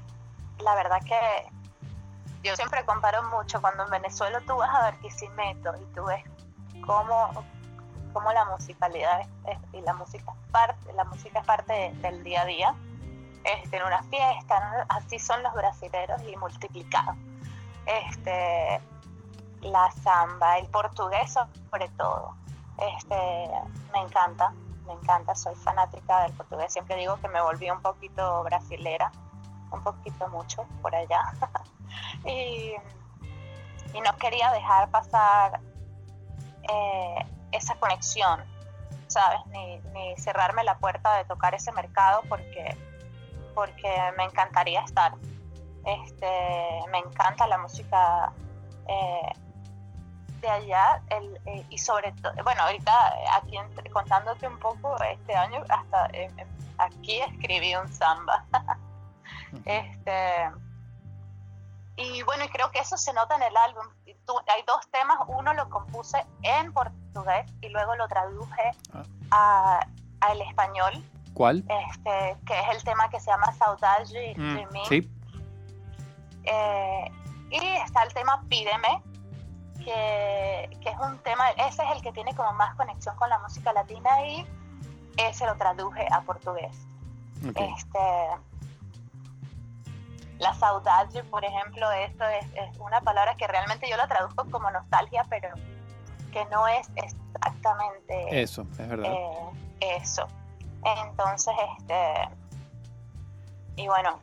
la 0.58 0.74
verdad 0.74 1.00
que 1.04 1.48
yo 2.42 2.56
siempre 2.56 2.84
comparo 2.84 3.22
mucho 3.30 3.60
cuando 3.60 3.84
en 3.84 3.90
Venezuela 3.90 4.40
tú 4.44 4.56
vas 4.56 4.74
a 4.74 4.80
Barquisimeto 4.80 5.72
y 5.80 5.94
tú 5.94 6.04
ves 6.04 6.24
cómo, 6.84 7.44
cómo 8.12 8.32
la 8.32 8.44
musicalidad 8.46 9.26
y 9.72 9.80
la 9.82 9.92
música 9.94 10.32
es 10.32 10.50
parte, 10.50 10.92
la 10.94 11.04
música 11.04 11.38
es 11.38 11.46
parte 11.46 11.92
del 12.02 12.24
día 12.24 12.42
a 12.42 12.44
día. 12.44 12.74
Este, 13.44 13.76
en 13.76 13.84
una 13.84 14.02
fiesta, 14.02 14.86
así 14.88 15.18
son 15.18 15.42
los 15.42 15.54
brasileros 15.54 16.20
y 16.24 16.36
multiplicados. 16.36 17.16
Este, 17.90 18.80
la 19.62 19.90
samba, 19.90 20.58
el 20.58 20.66
portugués 20.68 21.32
sobre 21.32 21.88
todo. 21.90 22.34
Este, 22.78 23.16
me 23.92 24.00
encanta, 24.00 24.52
me 24.86 24.92
encanta, 24.92 25.34
soy 25.34 25.54
fanática 25.56 26.22
del 26.22 26.32
portugués. 26.32 26.72
Siempre 26.72 26.96
digo 26.96 27.18
que 27.20 27.28
me 27.28 27.42
volví 27.42 27.68
un 27.68 27.82
poquito 27.82 28.44
brasilera, 28.44 29.10
un 29.72 29.82
poquito 29.82 30.28
mucho 30.28 30.66
por 30.82 30.94
allá. 30.94 31.32
y, 32.24 32.74
no 34.00 34.16
quería 34.18 34.52
dejar 34.52 34.88
pasar 34.90 35.60
eh, 36.62 37.26
esa 37.50 37.74
conexión, 37.74 38.40
¿sabes? 39.08 39.40
Ni, 39.46 39.78
ni, 39.92 40.16
cerrarme 40.16 40.62
la 40.62 40.78
puerta 40.78 41.16
de 41.16 41.24
tocar 41.24 41.54
ese 41.54 41.72
mercado 41.72 42.22
porque, 42.28 42.76
porque 43.54 43.92
me 44.16 44.24
encantaría 44.24 44.80
estar. 44.82 45.12
Este, 45.84 46.26
me 46.90 46.98
encanta 46.98 47.46
la 47.46 47.58
música 47.58 48.32
eh, 48.86 49.32
de 50.40 50.48
allá 50.48 51.02
el, 51.10 51.38
eh, 51.46 51.64
y 51.70 51.78
sobre 51.78 52.12
todo, 52.12 52.32
bueno, 52.42 52.62
ahorita 52.62 52.92
aquí 53.34 53.56
contándote 53.92 54.46
un 54.46 54.58
poco, 54.58 54.96
este 55.02 55.34
año 55.34 55.62
hasta 55.68 56.06
eh, 56.06 56.30
eh, 56.36 56.46
aquí 56.78 57.20
escribí 57.20 57.74
un 57.76 57.92
samba. 57.92 58.44
este 59.64 60.50
y 61.96 62.22
bueno, 62.22 62.44
y 62.44 62.48
creo 62.48 62.70
que 62.70 62.78
eso 62.78 62.96
se 62.96 63.12
nota 63.12 63.36
en 63.36 63.42
el 63.42 63.56
álbum. 63.56 63.86
hay 64.06 64.62
dos 64.66 64.88
temas, 64.90 65.18
uno 65.28 65.52
lo 65.52 65.68
compuse 65.68 66.24
en 66.42 66.72
portugués 66.72 67.44
y 67.60 67.68
luego 67.68 67.94
lo 67.96 68.08
traduje 68.08 68.70
ah. 69.30 69.86
al 70.20 70.40
español. 70.40 71.04
¿Cuál? 71.34 71.58
Este, 71.68 72.36
que 72.46 72.58
es 72.58 72.68
el 72.76 72.82
tema 72.84 73.10
que 73.10 73.20
se 73.20 73.30
llama 73.30 73.52
Saudade 73.52 74.34
mm, 74.34 74.56
de 74.56 74.66
mí. 74.68 74.82
Sí. 74.88 75.10
Y 76.44 77.56
está 77.84 78.02
el 78.02 78.14
tema 78.14 78.42
Pídeme, 78.48 79.02
que, 79.84 80.64
es 80.64 80.98
un 81.00 81.18
tema, 81.18 81.50
ese 81.50 81.82
es 81.82 81.90
el 81.92 82.02
que 82.02 82.12
tiene 82.12 82.34
como 82.34 82.52
más 82.52 82.74
conexión 82.76 83.16
con 83.16 83.28
la 83.28 83.38
música 83.38 83.72
latina 83.72 84.26
y 84.26 84.46
ese 85.16 85.46
lo 85.46 85.56
traduje 85.56 86.06
a 86.10 86.20
portugués. 86.22 86.76
Este, 87.42 87.98
la 90.38 90.54
saudade, 90.54 91.22
por 91.24 91.44
ejemplo, 91.44 91.90
esto 91.92 92.24
es, 92.24 92.46
una 92.78 93.00
palabra 93.00 93.34
que 93.36 93.46
realmente 93.46 93.88
yo 93.88 93.96
la 93.96 94.08
traduzco 94.08 94.44
como 94.50 94.70
nostalgia, 94.70 95.24
pero 95.28 95.48
que 96.32 96.44
no 96.46 96.68
es 96.68 96.88
exactamente 96.96 98.42
eso, 98.42 98.62
es 98.78 98.88
verdad. 98.88 99.12
Eh, 99.12 99.96
eso. 99.96 100.26
Entonces, 100.84 101.54
este, 101.78 102.28
y 103.76 103.86
bueno, 103.88 104.20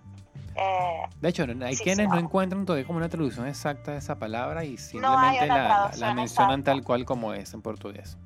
eh, 0.59 1.07
de 1.21 1.29
hecho, 1.29 1.43
hay 1.43 1.77
quienes 1.77 2.09
no. 2.09 2.17
encuentran 2.17 2.65
todavía 2.65 2.87
como 2.87 2.97
una 2.97 3.09
traducción 3.09 3.47
exacta 3.47 3.91
de 3.91 3.97
esa 3.97 4.17
palabra 4.17 4.63
y 4.63 4.77
simplemente 4.77 5.45
la, 5.45 6.13
mencionan 6.15 6.63
tal 6.63 6.83
cual 6.83 7.05
como 7.05 7.33
es 7.33 7.53
en 7.53 7.61
portugués. 7.61 8.17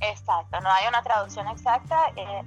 Exacto, 0.00 0.60
no 0.60 0.70
hay 0.70 0.88
una 0.88 1.02
traducción 1.02 1.46
exacta. 1.48 2.08
Eh, 2.16 2.42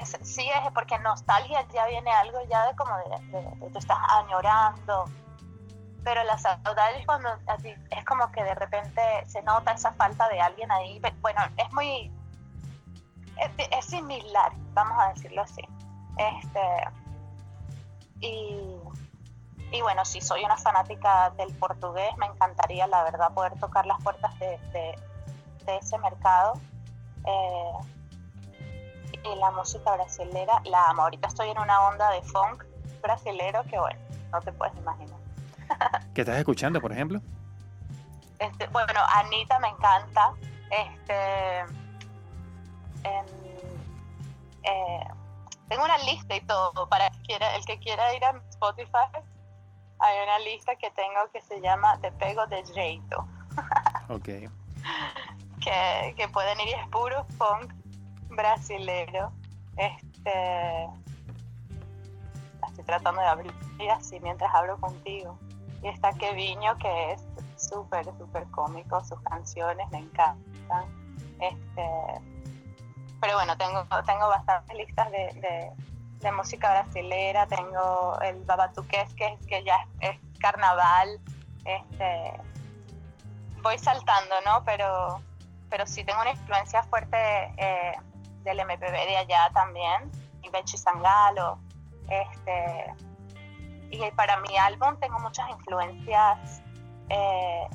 es, 0.00 0.16
sí 0.22 0.48
es 0.48 0.72
porque 0.72 0.98
nostalgia 1.00 1.66
ya 1.72 1.86
viene 1.86 2.10
algo 2.10 2.38
ya 2.48 2.66
de 2.66 2.76
como 2.76 2.96
de, 2.96 3.68
tú 3.72 3.78
estás 3.78 3.98
añorando, 4.08 5.04
pero 6.02 6.24
la 6.24 6.38
saudade 6.38 7.04
cuando 7.04 7.28
es 7.90 8.04
como 8.06 8.30
que 8.32 8.42
de 8.42 8.54
repente 8.54 9.02
se 9.26 9.42
nota 9.42 9.72
esa 9.72 9.92
falta 9.92 10.28
de 10.30 10.40
alguien 10.40 10.70
ahí. 10.72 10.98
Bueno, 11.20 11.42
es 11.58 11.70
muy 11.72 12.10
es, 13.36 13.68
es 13.70 13.84
similar, 13.84 14.52
vamos 14.72 14.98
a 14.98 15.12
decirlo 15.12 15.42
así. 15.42 15.62
Este, 16.16 16.60
y, 18.20 18.76
y 19.72 19.82
bueno, 19.82 20.04
si 20.04 20.20
soy 20.20 20.44
una 20.44 20.56
fanática 20.56 21.30
del 21.30 21.54
portugués, 21.54 22.10
me 22.18 22.26
encantaría, 22.26 22.86
la 22.86 23.04
verdad, 23.04 23.32
poder 23.32 23.58
tocar 23.58 23.86
las 23.86 24.02
puertas 24.02 24.38
de, 24.38 24.58
de, 24.72 24.96
ese 25.80 25.98
mercado. 25.98 26.54
Eh, 27.24 27.72
y 29.22 29.38
la 29.38 29.50
música 29.50 29.92
brasilera 29.92 30.60
la 30.64 30.86
amo. 30.86 31.02
Ahorita 31.02 31.28
estoy 31.28 31.50
en 31.50 31.58
una 31.58 31.88
onda 31.88 32.10
de 32.10 32.22
funk 32.22 32.64
brasilero 33.02 33.62
que, 33.64 33.78
bueno, 33.78 34.00
no 34.32 34.40
te 34.40 34.52
puedes 34.52 34.74
imaginar. 34.76 35.18
¿Qué 36.14 36.22
estás 36.22 36.38
escuchando, 36.38 36.80
por 36.80 36.92
ejemplo? 36.92 37.20
Este, 38.38 38.66
bueno, 38.68 39.00
Anita 39.14 39.58
me 39.58 39.68
encanta. 39.68 40.32
Este, 40.70 41.60
eh, 44.64 45.04
tengo 45.70 45.84
una 45.84 45.98
lista 45.98 46.34
y 46.34 46.40
todo 46.40 46.88
para 46.88 47.06
el 47.06 47.12
que 47.12 47.22
quiera, 47.22 47.54
el 47.54 47.64
que 47.64 47.78
quiera 47.78 48.12
ir 48.14 48.24
a 48.24 48.42
Spotify. 48.50 49.06
Hay 50.00 50.22
una 50.24 50.38
lista 50.40 50.74
que 50.74 50.90
tengo 50.90 51.30
que 51.32 51.40
se 51.42 51.60
llama 51.60 51.96
Te 52.00 52.10
pego 52.10 52.44
de 52.48 52.64
jeito. 52.74 53.24
ok. 54.08 54.24
que, 55.60 56.14
que, 56.16 56.28
pueden 56.32 56.58
ir 56.60 56.68
y 56.68 56.72
es 56.72 56.88
puro 56.88 57.24
funk 57.38 57.72
brasilero. 58.30 59.32
Este, 59.76 60.88
estoy 62.66 62.84
tratando 62.84 63.20
de 63.20 63.28
abrir 63.28 63.54
así 63.92 64.18
mientras 64.18 64.52
hablo 64.52 64.76
contigo. 64.80 65.38
Y 65.84 65.86
está 65.86 66.12
Keviño, 66.14 66.76
que 66.78 67.12
es 67.12 67.24
súper, 67.56 68.06
súper 68.18 68.44
cómico. 68.50 69.04
Sus 69.04 69.20
canciones 69.20 69.88
me 69.92 69.98
encantan. 69.98 70.84
Este, 71.38 72.29
pero 73.20 73.34
bueno, 73.34 73.56
tengo, 73.56 73.86
tengo 74.06 74.28
bastantes 74.28 74.76
listas 74.76 75.10
de, 75.10 75.74
de, 76.20 76.32
música 76.32 76.70
brasilera, 76.70 77.46
tengo 77.46 78.18
el 78.20 78.44
babatuqués 78.44 79.12
que, 79.14 79.38
que 79.48 79.64
ya 79.64 79.86
es, 80.00 80.18
carnaval, 80.38 81.20
este, 81.64 82.32
voy 83.62 83.78
saltando, 83.78 84.34
¿no? 84.44 84.62
Pero, 84.64 85.20
pero 85.68 85.86
sí 85.86 86.04
tengo 86.04 86.20
una 86.20 86.30
influencia 86.30 86.82
fuerte 86.84 87.16
eh, 87.56 87.94
del 88.44 88.58
MPB 88.58 88.92
de 88.92 89.16
allá 89.16 89.50
también, 89.52 90.10
y 90.42 90.48
Bechi 90.50 90.76
Sangalo, 90.76 91.58
este, 92.08 92.94
y 93.90 94.10
para 94.12 94.38
mi 94.40 94.56
álbum 94.56 94.96
tengo 95.00 95.18
muchas 95.18 95.48
influencias. 95.50 96.62
Eh, 97.08 97.68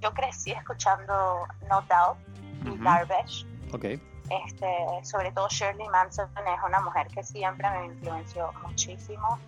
yo 0.00 0.12
crecí 0.12 0.52
escuchando 0.52 1.46
No 1.68 1.82
Doubt 1.82 2.18
y 2.64 2.82
Garbage. 2.82 3.46
Okay. 3.72 4.07
Este, 4.30 5.04
sobre 5.04 5.32
todo 5.32 5.48
Shirley 5.48 5.88
Manson 5.88 6.28
es 6.36 6.64
una 6.66 6.80
mujer 6.80 7.06
que 7.08 7.22
siempre 7.22 7.68
me 7.70 7.86
influenció 7.86 8.52
muchísimo. 8.62 9.38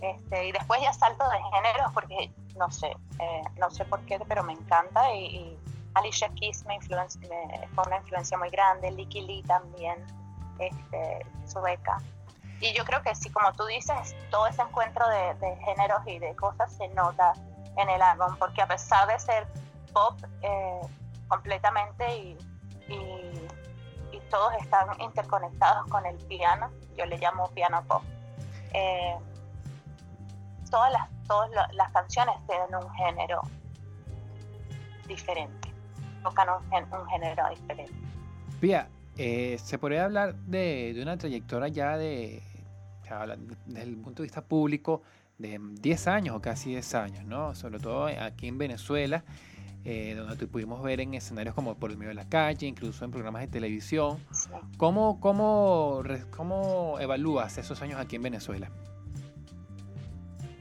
Este, 0.00 0.48
y 0.48 0.52
después 0.52 0.80
ya 0.80 0.92
salto 0.92 1.24
de 1.28 1.38
géneros 1.54 1.92
porque 1.92 2.32
no 2.56 2.70
sé, 2.70 2.88
eh, 3.20 3.42
no 3.58 3.70
sé 3.70 3.84
por 3.84 4.00
qué, 4.06 4.18
pero 4.28 4.42
me 4.42 4.52
encanta. 4.54 5.14
Y, 5.14 5.58
Alicia 5.94 6.30
Keys 6.30 6.64
me, 6.64 6.78
me 6.78 7.68
fue 7.74 7.84
una 7.86 7.98
influencia 7.98 8.38
muy 8.38 8.48
grande, 8.48 8.90
Licky 8.92 9.20
Lee 9.20 9.42
también. 9.42 10.02
este, 10.58 11.26
su 11.46 11.60
beca. 11.60 11.98
Y 12.60 12.72
yo 12.72 12.84
creo 12.84 13.02
que 13.02 13.14
sí, 13.14 13.30
como 13.30 13.52
tú 13.54 13.64
dices, 13.66 14.14
todo 14.30 14.46
ese 14.46 14.62
encuentro 14.62 15.06
de, 15.08 15.34
de 15.34 15.56
géneros 15.56 16.00
y 16.06 16.18
de 16.18 16.34
cosas 16.36 16.72
se 16.72 16.88
nota 16.88 17.32
en 17.76 17.88
el 17.88 18.00
álbum, 18.00 18.36
porque 18.38 18.62
a 18.62 18.66
pesar 18.66 19.08
de 19.08 19.18
ser 19.18 19.46
pop 19.92 20.18
eh, 20.42 20.80
completamente 21.28 22.16
y, 22.16 22.38
y, 22.88 23.48
todos 24.32 24.54
están 24.62 24.88
interconectados 24.98 25.86
con 25.90 26.06
el 26.06 26.16
piano, 26.16 26.70
yo 26.96 27.04
le 27.04 27.18
llamo 27.18 27.50
piano 27.50 27.84
pop. 27.86 28.02
Eh, 28.72 29.14
todas 30.70 30.90
las, 30.90 31.08
todas 31.28 31.50
las 31.74 31.92
canciones 31.92 32.34
tienen 32.46 32.74
un 32.74 32.90
género 32.94 33.42
diferente, 35.06 35.70
tocan 36.22 36.48
un, 36.48 36.98
un 36.98 37.06
género 37.08 37.46
diferente. 37.50 37.92
Pia, 38.58 38.88
eh, 39.18 39.58
se 39.62 39.78
podría 39.78 40.06
hablar 40.06 40.34
de, 40.34 40.94
de, 40.94 41.02
una 41.02 41.18
trayectoria 41.18 41.68
ya 41.68 41.98
de, 41.98 42.42
desde 43.66 43.82
el 43.82 43.98
punto 43.98 44.22
de 44.22 44.28
vista 44.28 44.40
público, 44.40 45.02
de 45.36 45.58
10 45.60 46.08
años 46.08 46.36
o 46.36 46.40
casi 46.40 46.70
10 46.70 46.94
años, 46.94 47.24
¿no? 47.26 47.54
Sobre 47.54 47.80
todo 47.80 48.06
aquí 48.06 48.48
en 48.48 48.56
Venezuela, 48.56 49.24
eh, 49.84 50.14
donde 50.14 50.46
pudimos 50.46 50.80
ver 50.82 51.00
en 51.00 51.14
escenarios 51.14 51.54
como 51.54 51.74
Por 51.74 51.90
el 51.90 51.96
medio 51.96 52.10
de 52.10 52.14
la 52.14 52.28
calle, 52.28 52.66
incluso 52.66 53.04
en 53.04 53.10
programas 53.10 53.42
de 53.42 53.48
televisión. 53.48 54.24
¿Cómo, 54.76 55.20
cómo, 55.20 56.02
cómo 56.36 57.00
evalúas 57.00 57.58
esos 57.58 57.82
años 57.82 58.00
aquí 58.00 58.16
en 58.16 58.22
Venezuela? 58.22 58.70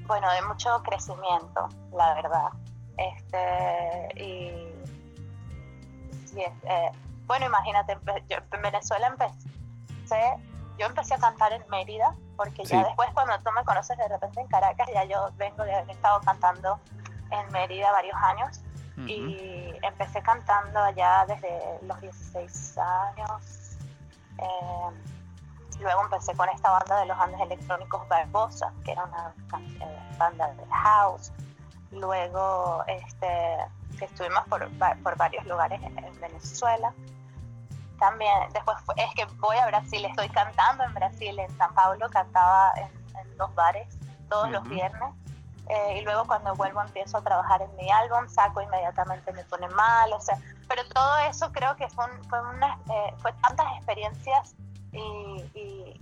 Bueno, 0.08 0.28
de 0.32 0.42
mucho 0.42 0.82
crecimiento, 0.84 1.70
la 1.94 2.14
verdad. 2.16 2.50
Este, 2.98 4.24
y, 4.24 4.72
eh, 6.40 6.92
bueno, 7.28 7.46
imagínate, 7.46 7.98
yo 8.30 8.38
en 8.52 8.62
Venezuela 8.62 9.08
empecé, 9.08 10.36
yo 10.80 10.88
empecé 10.88 11.14
a 11.14 11.18
cantar 11.20 11.54
en 11.54 11.64
Mérida, 11.70 12.16
porque 12.36 12.66
ya 12.66 12.84
después 12.84 13.10
cuando 13.14 13.38
tú 13.44 13.52
me 13.56 13.64
conoces 13.64 13.98
de 13.98 14.08
repente 14.08 14.42
en 14.42 14.48
Caracas, 14.48 14.90
ya 14.94 15.06
yo 15.06 15.30
vengo 15.38 15.64
de 15.64 15.76
haber 15.76 15.92
estado 15.92 16.20
cantando 16.22 16.80
en 17.30 17.52
Mérida 17.52 17.92
varios 17.92 18.16
años 18.16 18.62
y 19.08 19.74
empecé 19.82 20.22
cantando 20.22 20.80
allá 20.80 21.26
desde 21.28 21.80
los 21.84 22.00
16 22.02 22.78
años. 22.78 23.78
Eh, 24.38 25.80
luego 25.80 26.04
empecé 26.04 26.34
con 26.36 26.50
esta 26.50 26.72
banda 26.72 27.00
de 27.02 27.06
los 27.08 27.18
Andes 27.20 27.42
Electrónicos 27.42 28.08
Barbosa, 28.08 28.72
que 28.84 28.92
era 28.92 29.06
una 29.06 29.34
banda 30.18 30.54
de 30.54 30.66
house. 30.68 31.32
Luego 31.92 32.84
este, 32.88 33.58
estuvimos 34.00 34.46
por, 34.48 34.70
por 35.04 35.18
varios 35.18 35.46
lugares 35.46 35.82
en, 35.84 35.96
Venezuela. 36.20 36.94
También, 38.00 38.32
después 38.54 38.78
es 38.98 39.14
que 39.16 39.26
voy 39.40 39.58
a 39.58 39.68
Brasil, 39.68 40.04
estoy 40.06 40.30
cantando 40.30 40.84
en 40.84 40.94
Brasil, 40.94 41.38
en 41.38 41.58
San 41.58 41.74
Paulo, 41.76 42.10
cantaba 42.10 42.74
en, 42.78 43.20
en 43.20 43.38
dos 43.38 43.54
bares 43.54 43.88
todos 44.28 44.50
los 44.50 44.64
viernes 44.70 45.14
eh, 45.70 46.00
y 46.00 46.02
luego 46.02 46.26
cuando 46.26 46.54
vuelvo 46.56 46.82
empiezo 46.82 47.18
a 47.18 47.22
trabajar 47.22 47.62
en 47.62 47.76
mi 47.76 47.90
álbum, 47.92 48.28
saco 48.28 48.62
inmediatamente 48.62 49.32
me 49.32 49.44
pone 49.46 49.68
mal, 49.70 50.12
o 50.14 50.20
sea, 50.20 50.38
pero 50.68 50.84
todo 50.90 51.18
eso 51.30 51.52
creo 51.52 51.76
que 51.76 51.88
fue, 51.90 52.06
fue, 52.30 52.42
una, 52.42 52.78
eh, 52.90 53.14
fue 53.20 53.32
tantas 53.42 53.68
experiencias 53.78 54.56
y, 54.92 55.98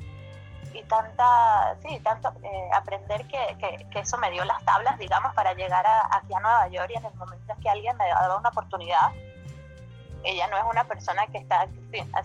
y, 0.73 0.83
tanta, 0.87 1.75
sí, 1.85 1.99
tanto 1.99 2.33
eh, 2.41 2.69
aprender 2.73 3.27
que, 3.27 3.57
que, 3.59 3.85
que, 3.91 3.99
eso 3.99 4.17
me 4.17 4.31
dio 4.31 4.43
las 4.45 4.63
tablas, 4.63 4.97
digamos, 4.97 5.35
para 5.35 5.53
llegar 5.53 5.85
a, 5.85 6.17
aquí 6.17 6.33
a 6.33 6.39
Nueva 6.39 6.67
York 6.69 6.89
y 6.91 6.97
en 6.97 7.05
el 7.05 7.13
momento 7.15 7.53
en 7.53 7.59
que 7.59 7.69
alguien 7.69 7.95
me 7.97 8.07
daba 8.07 8.37
una 8.37 8.49
oportunidad, 8.49 9.11
ella 10.23 10.47
no 10.47 10.57
es 10.57 10.63
una 10.71 10.85
persona 10.85 11.27
que 11.27 11.37
está 11.37 11.67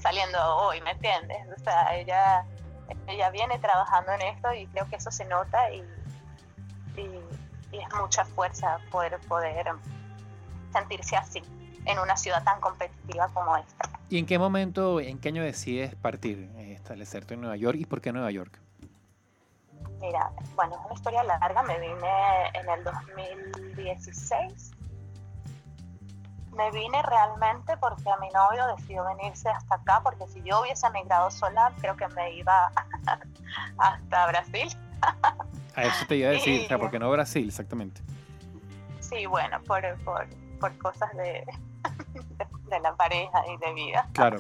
saliendo 0.01 0.57
hoy, 0.57 0.81
¿me 0.81 0.93
entiendes? 0.93 1.47
O 1.57 1.63
sea, 1.63 1.95
ella, 1.95 2.47
ella 3.07 3.31
viene 3.31 3.59
trabajando 3.59 4.13
en 4.13 4.23
esto 4.23 4.53
y 4.55 4.67
creo 4.69 4.89
que 4.89 4.97
eso 4.97 5.11
se 5.11 5.25
nota 5.27 5.71
y 5.71 5.85
y, 6.97 7.77
es 7.77 7.95
mucha 8.01 8.25
fuerza 8.25 8.79
poder, 8.91 9.19
poder 9.27 9.67
sentirse 10.73 11.17
así 11.17 11.43
en 11.87 11.99
una 11.99 12.17
ciudad 12.17 12.43
tan 12.45 12.61
competitiva 12.61 13.29
como 13.35 13.57
esta. 13.57 13.91
¿Y 14.09 14.19
en 14.19 14.27
qué 14.27 14.39
momento, 14.39 15.01
en 15.01 15.19
qué 15.19 15.31
año 15.31 15.43
decides 15.43 15.95
partir, 15.97 16.51
eh, 16.57 16.73
establecerte 16.73 17.35
en 17.35 17.41
Nueva 17.41 17.57
York 17.57 17.79
y 17.81 17.85
por 17.85 18.01
qué 18.01 18.13
Nueva 18.13 18.31
York? 18.31 18.61
Mira, 20.01 20.31
bueno, 20.55 20.75
es 20.75 20.85
una 20.85 20.95
historia 20.95 21.25
larga, 21.25 21.63
me 21.63 21.79
vine 21.81 22.47
en 22.53 22.69
el 22.69 22.85
2016. 22.85 24.71
Me 26.53 26.71
vine 26.71 27.03
realmente 27.03 27.77
porque 27.79 28.09
a 28.11 28.17
mi 28.19 28.29
novio 28.29 28.67
decidió 28.77 29.05
venirse 29.05 29.49
hasta 29.49 29.75
acá, 29.77 30.01
porque 30.05 30.29
si 30.29 30.43
yo 30.43 30.61
hubiese 30.61 30.87
emigrado 30.87 31.31
sola, 31.31 31.73
creo 31.81 31.97
que 31.97 32.07
me 32.09 32.35
iba 32.35 32.71
hasta 33.79 34.27
Brasil. 34.27 34.69
A 35.77 35.83
eso 35.83 36.07
te 36.07 36.17
iba 36.17 36.29
a 36.29 36.33
decir, 36.33 36.65
o 36.65 36.69
sea, 36.69 36.79
porque 36.79 36.99
no 36.99 37.11
Brasil, 37.11 37.49
exactamente. 37.49 38.01
Sí, 39.01 39.27
bueno, 39.27 39.61
por, 39.65 39.83
por, 40.05 40.27
por 40.61 40.77
cosas 40.79 41.13
de, 41.17 41.45
de, 42.69 42.81
la 42.81 42.95
pareja 42.95 43.43
y 43.49 43.57
de 43.59 43.75
vida. 43.75 44.09
Claro. 44.13 44.39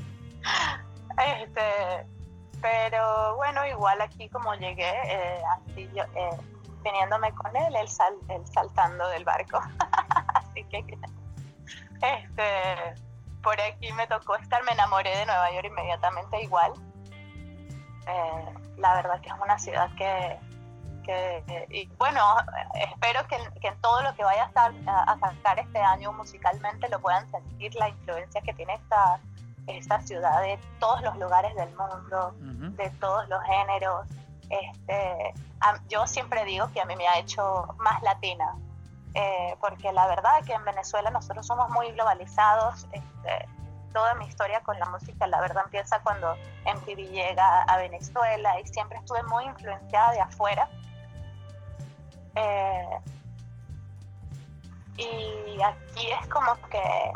Este, 1.19 2.07
pero 2.61 3.37
bueno, 3.37 3.67
igual 3.67 4.01
aquí 4.01 4.29
como 4.29 4.55
llegué, 4.55 4.91
eh, 5.07 5.43
así 5.57 5.89
yo, 5.95 6.05
eh, 6.15 6.37
viniéndome 6.83 7.33
con 7.35 7.55
él, 7.57 7.75
él, 7.77 7.89
sal, 7.89 8.15
él 8.29 8.43
saltando 8.47 9.09
del 9.09 9.25
barco. 9.25 9.61
así 10.35 10.65
que, 10.65 10.79
este, 12.01 13.03
por 13.43 13.61
aquí 13.61 13.93
me 13.93 14.07
tocó 14.07 14.37
estar, 14.37 14.65
me 14.65 14.73
enamoré 14.73 15.17
de 15.17 15.27
Nueva 15.27 15.53
York 15.53 15.67
inmediatamente 15.67 16.43
igual. 16.43 16.73
Eh, 18.07 18.55
la 18.79 18.95
verdad 18.95 19.21
que 19.21 19.29
es 19.29 19.35
una 19.43 19.59
ciudad 19.59 19.91
que, 19.97 20.39
y 21.71 21.87
bueno, 21.99 22.21
espero 22.75 23.27
que, 23.29 23.37
en 23.37 23.81
todo 23.81 24.03
lo 24.03 24.15
que 24.15 24.25
vaya 24.25 24.45
a, 24.45 24.47
estar, 24.47 24.73
a, 24.87 25.19
sacar 25.19 25.59
este 25.59 25.79
año 25.79 26.13
musicalmente 26.13 26.89
lo 26.89 27.01
puedan 27.01 27.31
sentir 27.31 27.75
la 27.75 27.89
influencia 27.89 28.41
que 28.41 28.55
tiene 28.55 28.75
esta, 28.75 29.21
esta 29.67 30.01
ciudad 30.01 30.41
de 30.41 30.59
todos 30.79 31.03
los 31.03 31.17
lugares 31.19 31.55
del 31.57 31.69
mundo, 31.77 32.35
de 32.39 32.91
todos 33.01 33.29
los 33.29 33.43
géneros. 33.45 34.07
Este, 34.51 35.35
yo 35.89 36.07
siempre 36.07 36.45
digo 36.45 36.71
que 36.73 36.81
a 36.81 36.85
mí 36.85 36.97
me 36.97 37.07
ha 37.09 37.19
hecho 37.19 37.67
más 37.79 38.03
latina, 38.03 38.57
eh, 39.15 39.57
porque 39.61 39.93
la 39.93 40.07
verdad 40.07 40.41
es 40.41 40.47
que 40.47 40.55
en 40.55 40.65
Venezuela 40.65 41.11
nosotros 41.11 41.47
somos 41.47 41.71
muy 41.71 41.91
globalizados. 41.93 42.87
Este, 42.93 43.49
toda 43.95 44.15
mi 44.17 44.27
historia 44.27 44.61
con 44.61 44.79
la 44.79 44.87
música, 44.87 45.27
la 45.27 45.41
verdad, 45.41 45.63
empieza 45.65 46.01
cuando 46.01 46.37
MTV 46.67 47.11
llega 47.11 47.63
a 47.63 47.79
Venezuela 47.79 48.61
y 48.61 48.67
siempre 48.67 48.99
estuve 48.99 49.23
muy 49.23 49.45
influenciada 49.45 50.13
de 50.13 50.21
afuera 50.21 50.69
eh, 52.35 52.99
y 54.97 55.63
aquí 55.63 56.11
es 56.21 56.27
como 56.29 56.55
que 56.69 57.13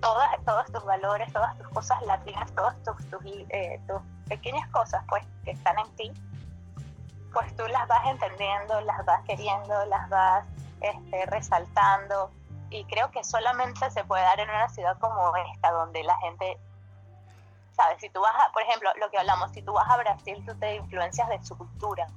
todas, 0.00 0.44
todos 0.44 0.66
tus 0.72 0.84
valores, 0.84 1.32
todas 1.32 1.56
tus 1.58 1.68
cosas 1.68 2.02
latinas, 2.02 2.50
todas 2.52 2.76
tus, 2.82 2.96
eh, 3.50 3.80
tus, 3.86 4.00
pequeñas 4.28 4.66
cosas 4.70 5.04
pues 5.08 5.22
que 5.44 5.50
están 5.50 5.78
en 5.78 5.96
ti, 5.96 6.12
pues 7.32 7.54
tú 7.56 7.66
las 7.68 7.86
vas 7.88 8.06
entendiendo, 8.06 8.80
las 8.82 9.04
vas 9.04 9.22
queriendo, 9.24 9.84
las 9.86 10.08
vas 10.08 10.44
este, 10.80 11.26
resaltando. 11.26 12.30
Y 12.74 12.84
creo 12.84 13.10
que 13.10 13.22
solamente 13.22 13.90
se 13.90 14.04
puede 14.04 14.22
dar 14.22 14.40
en 14.40 14.50
una 14.50 14.68
ciudad 14.68 14.98
como 14.98 15.32
esta, 15.52 15.70
donde 15.70 16.02
la 16.02 16.16
gente, 16.18 16.58
¿sabes? 17.72 18.00
Si 18.00 18.10
tú 18.10 18.20
vas 18.20 18.34
a, 18.34 18.52
por 18.52 18.62
ejemplo, 18.62 18.90
lo 19.00 19.08
que 19.10 19.18
hablamos, 19.18 19.52
si 19.52 19.62
tú 19.62 19.72
vas 19.72 19.88
a 19.88 19.96
Brasil, 19.96 20.42
tú 20.44 20.54
te 20.56 20.76
influencias 20.76 21.28
de 21.28 21.42
su 21.44 21.56
cultura 21.56 22.08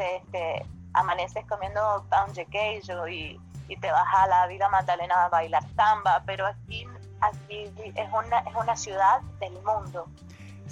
este, 0.00 0.66
amaneces 0.94 1.44
comiendo 1.46 2.04
pan 2.08 2.32
de 2.32 2.46
queijo 2.46 3.06
y, 3.08 3.40
y, 3.68 3.76
te 3.76 3.90
vas 3.92 4.06
a 4.14 4.26
la 4.26 4.46
vida 4.46 4.68
Magdalena 4.68 5.26
a 5.26 5.28
bailar 5.28 5.62
samba, 5.74 6.22
pero 6.26 6.46
aquí, 6.46 6.86
aquí 7.20 7.72
es, 7.94 8.08
una, 8.12 8.38
es 8.40 8.54
una 8.54 8.76
ciudad 8.76 9.20
del 9.38 9.52
mundo 9.62 10.06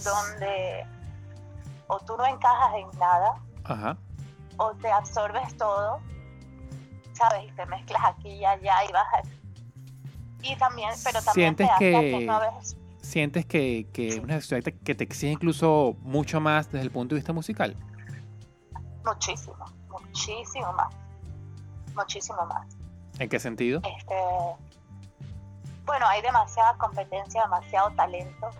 donde 0.03 0.87
o 1.89 1.99
tú 2.01 2.17
no 2.17 2.27
encajas 2.27 2.75
en 2.75 2.99
nada 2.99 3.35
o 4.57 4.73
te 4.75 4.91
absorbes 4.91 5.57
todo, 5.57 6.01
¿sabes? 7.19 7.45
Y 7.49 7.53
te 7.53 7.67
mezclas 7.67 8.03
aquí 8.05 8.29
y 8.29 8.45
allá 8.45 8.85
y 8.89 8.93
vas 8.93 9.29
Y 10.43 10.57
también, 10.57 10.91
pero 11.05 11.21
también 11.23 11.57
sientes 11.57 11.71
que, 11.79 12.29
sientes 13.03 13.47
que, 13.47 13.87
que 13.93 14.09
es 14.09 14.19
una 14.19 14.39
que 14.85 14.95
te 14.95 15.05
exige 15.05 15.33
incluso 15.33 15.97
mucho 16.01 16.41
más 16.41 16.71
desde 16.71 16.85
el 16.85 16.93
punto 16.93 17.15
de 17.15 17.21
vista 17.21 17.33
musical. 17.33 17.77
Muchísimo, 19.05 19.65
muchísimo 19.89 20.73
más. 20.73 20.95
Muchísimo 21.95 22.47
más. 22.47 22.67
¿En 23.19 23.29
qué 23.29 23.41
sentido? 23.41 23.81
Este, 23.85 24.15
bueno, 25.85 26.07
hay 26.07 26.23
demasiada 26.23 26.75
competencia, 26.75 27.43
demasiado 27.43 27.91
talento. 27.93 28.51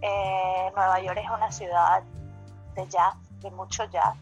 Eh, 0.00 0.70
Nueva 0.76 1.00
York 1.00 1.18
es 1.24 1.30
una 1.30 1.50
ciudad 1.50 2.02
de 2.76 2.86
jazz, 2.86 3.16
de 3.40 3.50
mucho 3.50 3.84
jazz. 3.86 4.16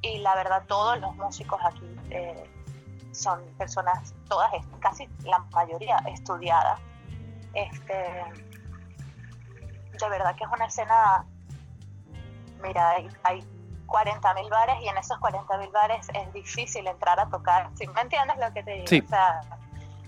Y 0.00 0.18
la 0.18 0.34
verdad, 0.34 0.64
todos 0.66 0.98
los 0.98 1.14
músicos 1.14 1.60
aquí 1.64 1.96
eh, 2.10 2.50
son 3.12 3.44
personas, 3.58 4.14
todas, 4.28 4.50
casi 4.80 5.08
la 5.24 5.38
mayoría 5.52 5.96
estudiadas. 6.06 6.80
Este, 7.54 7.94
de 9.92 10.08
verdad 10.08 10.34
que 10.36 10.44
es 10.44 10.50
una 10.50 10.66
escena, 10.66 11.24
mira, 12.62 12.90
hay, 12.90 13.08
hay 13.24 13.44
40 13.86 14.34
mil 14.34 14.48
bares 14.50 14.82
y 14.82 14.88
en 14.88 14.96
esos 14.96 15.18
40 15.18 15.58
mil 15.58 15.70
bares 15.70 16.08
es 16.14 16.32
difícil 16.32 16.86
entrar 16.86 17.20
a 17.20 17.28
tocar, 17.28 17.70
si 17.74 17.86
me 17.88 18.00
entiendes 18.00 18.36
lo 18.38 18.52
que 18.52 18.62
te 18.62 18.72
digo? 18.72 18.86
Sí. 18.86 19.02
O 19.04 19.08
sea, 19.08 19.40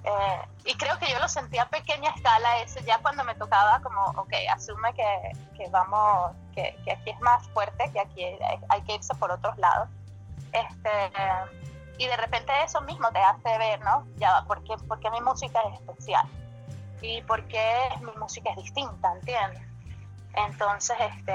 eh, 0.04 0.48
y 0.66 0.74
creo 0.74 0.98
que 0.98 1.10
yo 1.10 1.18
lo 1.18 1.28
sentía 1.28 1.62
a 1.62 1.68
pequeña 1.68 2.10
escala 2.10 2.58
eso, 2.58 2.80
ya 2.80 2.98
cuando 2.98 3.24
me 3.24 3.34
tocaba 3.34 3.80
como, 3.80 4.02
ok, 4.16 4.32
asume 4.50 4.92
que, 4.94 5.32
que 5.56 5.68
vamos, 5.70 6.32
que, 6.54 6.76
que, 6.84 6.92
aquí 6.92 7.10
es 7.10 7.20
más 7.20 7.46
fuerte, 7.48 7.90
que 7.92 8.00
aquí 8.00 8.24
hay 8.68 8.82
que 8.82 8.94
irse 8.94 9.14
por 9.14 9.30
otros 9.30 9.56
lados. 9.58 9.88
Este, 10.52 11.10
y 11.98 12.06
de 12.06 12.16
repente 12.16 12.52
eso 12.64 12.80
mismo 12.82 13.08
te 13.12 13.18
hace 13.18 13.58
ver, 13.58 13.80
¿no? 13.80 14.06
Ya, 14.16 14.44
¿por 14.46 14.62
qué, 14.64 14.74
porque 14.88 15.10
mi 15.10 15.20
música 15.20 15.60
es 15.72 15.80
especial? 15.80 16.26
Y 17.02 17.22
por 17.22 17.46
qué 17.46 17.64
mi 18.00 18.12
música 18.18 18.50
es 18.50 18.56
distinta, 18.56 19.12
¿entiendes? 19.12 19.62
Entonces, 20.34 20.96
este... 21.18 21.34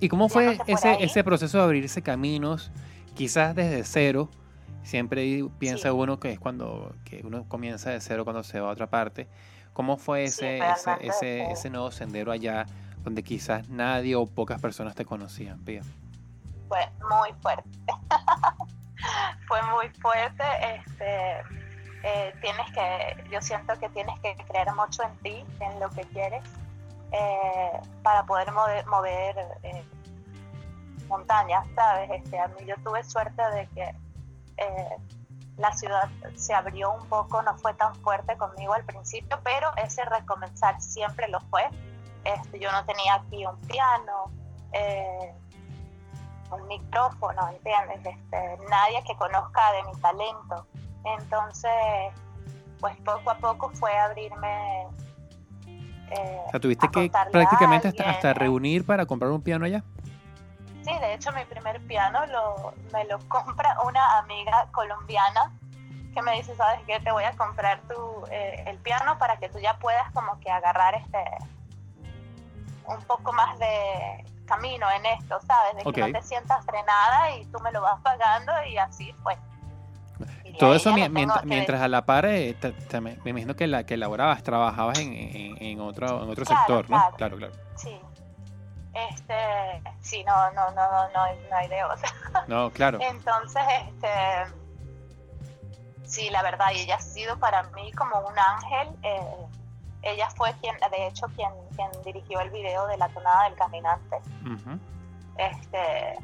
¿Y 0.00 0.08
cómo 0.08 0.28
fue 0.28 0.58
ese, 0.66 1.02
ese 1.02 1.24
proceso 1.24 1.56
de 1.58 1.64
abrirse 1.64 2.02
caminos, 2.02 2.70
quizás 3.14 3.54
desde 3.54 3.82
cero? 3.84 4.28
Siempre 4.82 5.42
piensa 5.58 5.88
sí. 5.88 5.94
uno 5.94 6.20
que 6.20 6.32
es 6.32 6.38
cuando 6.38 6.94
que 7.04 7.22
uno 7.24 7.48
comienza 7.48 7.90
de 7.90 8.00
cero 8.00 8.24
cuando 8.24 8.44
se 8.44 8.60
va 8.60 8.68
a 8.68 8.72
otra 8.72 8.88
parte. 8.88 9.26
¿Cómo 9.72 9.96
fue 9.96 10.24
ese, 10.24 10.58
sí, 10.58 10.64
ese, 10.64 11.06
ese, 11.06 11.50
ese, 11.50 11.70
nuevo 11.70 11.90
sendero 11.90 12.30
allá 12.30 12.66
donde 13.02 13.22
quizás 13.22 13.68
nadie 13.68 14.14
o 14.16 14.26
pocas 14.26 14.60
personas 14.60 14.94
te 14.94 15.04
conocían, 15.04 15.58
Pía? 15.64 15.82
Fue 16.68 16.80
muy 17.08 17.32
fuerte. 17.40 17.68
fue 19.48 19.62
muy 19.62 19.88
fuerte. 20.00 20.44
Este, 20.60 21.40
eh, 22.02 22.34
tienes 22.40 22.70
que, 22.72 23.24
yo 23.30 23.40
siento 23.40 23.78
que 23.78 23.88
tienes 23.90 24.18
que 24.20 24.36
creer 24.48 24.72
mucho 24.74 25.02
en 25.02 25.16
ti, 25.18 25.44
en 25.60 25.80
lo 25.80 25.90
que 25.90 26.02
quieres, 26.02 26.42
eh, 27.12 27.80
para 28.02 28.24
poder 28.24 28.52
mover, 28.52 28.86
mover 28.86 29.36
eh, 29.62 29.84
montañas, 31.08 31.66
¿sabes? 31.74 32.10
Este, 32.10 32.38
a 32.38 32.48
mí 32.48 32.66
yo 32.66 32.76
tuve 32.84 33.02
suerte 33.04 33.42
de 33.50 33.66
que 33.68 33.94
la 35.58 35.72
ciudad 35.72 36.08
se 36.34 36.54
abrió 36.54 36.92
un 36.92 37.06
poco, 37.08 37.42
no 37.42 37.56
fue 37.58 37.74
tan 37.74 37.94
fuerte 37.96 38.36
conmigo 38.36 38.74
al 38.74 38.84
principio, 38.84 39.38
pero 39.42 39.70
ese 39.76 40.04
recomenzar 40.04 40.80
siempre 40.80 41.28
lo 41.28 41.40
fue. 41.40 41.64
Este, 42.24 42.58
yo 42.58 42.70
no 42.72 42.84
tenía 42.84 43.14
aquí 43.14 43.46
un 43.46 43.58
piano, 43.62 44.30
un 46.50 46.66
micrófono, 46.68 47.48
¿entiendes? 47.48 47.98
Este, 48.04 48.58
nadie 48.70 49.02
que 49.06 49.16
conozca 49.16 49.72
de 49.72 49.82
mi 49.84 50.00
talento. 50.00 50.66
Entonces, 51.18 51.72
pues 52.80 52.96
poco 52.98 53.30
a 53.30 53.38
poco 53.38 53.70
fue 53.70 53.96
abrirme. 53.96 54.86
Eh, 56.10 56.40
o 56.46 56.50
sea, 56.50 56.60
tuviste 56.60 56.88
que 56.88 57.10
prácticamente 57.32 57.88
hasta, 57.88 58.10
hasta 58.10 58.34
reunir 58.34 58.86
para 58.86 59.06
comprar 59.06 59.30
un 59.30 59.42
piano 59.42 59.64
allá. 59.64 59.82
Sí, 60.82 60.96
de 61.00 61.14
hecho 61.14 61.32
mi 61.32 61.44
primer 61.44 61.84
piano 61.88 62.24
lo, 62.26 62.72
me 62.92 63.04
lo 63.06 63.18
compra 63.28 63.76
una 63.84 64.18
amiga 64.18 64.68
colombiana 64.72 65.52
que 66.14 66.22
me 66.22 66.36
dice, 66.36 66.54
¿sabes 66.54 66.80
qué? 66.86 67.00
Te 67.00 67.10
voy 67.10 67.24
a 67.24 67.32
comprar 67.32 67.80
tu, 67.88 68.24
eh, 68.30 68.62
el 68.66 68.78
piano 68.78 69.18
para 69.18 69.36
que 69.38 69.48
tú 69.48 69.58
ya 69.58 69.78
puedas 69.78 70.10
como 70.12 70.38
que 70.40 70.50
agarrar 70.50 70.94
este 70.94 71.18
un 72.86 73.02
poco 73.02 73.32
más 73.32 73.58
de 73.58 74.24
camino 74.46 74.86
en 74.90 75.06
esto, 75.06 75.38
¿sabes? 75.46 75.76
De 75.76 75.82
okay. 75.88 76.04
que 76.04 76.12
no 76.12 76.20
te 76.20 76.26
sientas 76.26 76.64
frenada 76.64 77.30
y 77.36 77.44
tú 77.46 77.60
me 77.60 77.70
lo 77.72 77.82
vas 77.82 78.00
pagando 78.00 78.52
y 78.68 78.78
así 78.78 79.12
fue. 79.22 79.36
Y 80.44 80.56
Todo 80.56 80.74
eso 80.74 80.92
mientras, 80.94 81.44
mientras 81.44 81.82
a 81.82 81.88
la 81.88 82.06
par, 82.06 82.24
eh, 82.24 82.54
te, 82.54 82.72
te, 82.72 83.00
me, 83.00 83.18
me, 83.22 83.30
imagino 83.30 83.54
que 83.54 83.66
la 83.66 83.84
que 83.84 83.94
elaborabas, 83.94 84.42
trabajabas 84.42 84.98
en, 84.98 85.12
en, 85.12 85.62
en 85.62 85.80
otro, 85.80 86.22
en 86.22 86.30
otro 86.30 86.44
claro, 86.44 86.60
sector, 86.60 86.90
¿no? 86.90 86.96
Claro, 86.96 87.16
claro, 87.16 87.36
claro. 87.36 87.52
Sí, 87.76 88.00
este, 88.96 89.34
sí, 90.00 90.24
no, 90.24 90.50
no, 90.52 90.70
no, 90.70 90.90
no, 90.90 91.08
no, 91.10 91.22
hay, 91.22 91.38
no 91.50 91.56
hay 91.56 91.68
de 91.68 91.84
otra. 91.84 92.08
No, 92.48 92.70
claro. 92.70 92.98
Entonces, 93.00 93.62
este, 93.86 94.08
sí, 96.04 96.30
la 96.30 96.42
verdad, 96.42 96.66
y 96.74 96.80
ella 96.80 96.96
ha 96.96 97.00
sido 97.00 97.38
para 97.38 97.64
mí 97.70 97.92
como 97.92 98.20
un 98.20 98.38
ángel. 98.38 98.88
Eh, 99.02 99.46
ella 100.06 100.28
fue 100.30 100.52
quien, 100.60 100.76
de 100.90 101.06
hecho, 101.06 101.26
quien, 101.34 101.50
quien 101.74 101.90
dirigió 102.04 102.40
el 102.40 102.50
video 102.50 102.86
de 102.86 102.96
la 102.96 103.08
tonada 103.08 103.44
del 103.44 103.54
caminante. 103.54 104.16
Uh 104.44 104.56
-huh. 104.56 104.80
Este, 105.38 106.18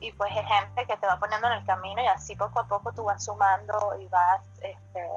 y 0.00 0.12
pues 0.12 0.30
es 0.36 0.46
gente 0.46 0.86
que 0.86 0.96
te 0.96 1.06
va 1.06 1.18
poniendo 1.18 1.46
en 1.46 1.54
el 1.54 1.64
camino 1.64 2.02
y 2.02 2.06
así 2.06 2.36
poco 2.36 2.60
a 2.60 2.66
poco 2.66 2.92
tú 2.92 3.04
vas 3.04 3.24
sumando 3.24 3.96
y 4.00 4.06
vas, 4.08 4.42
este, 4.60 5.08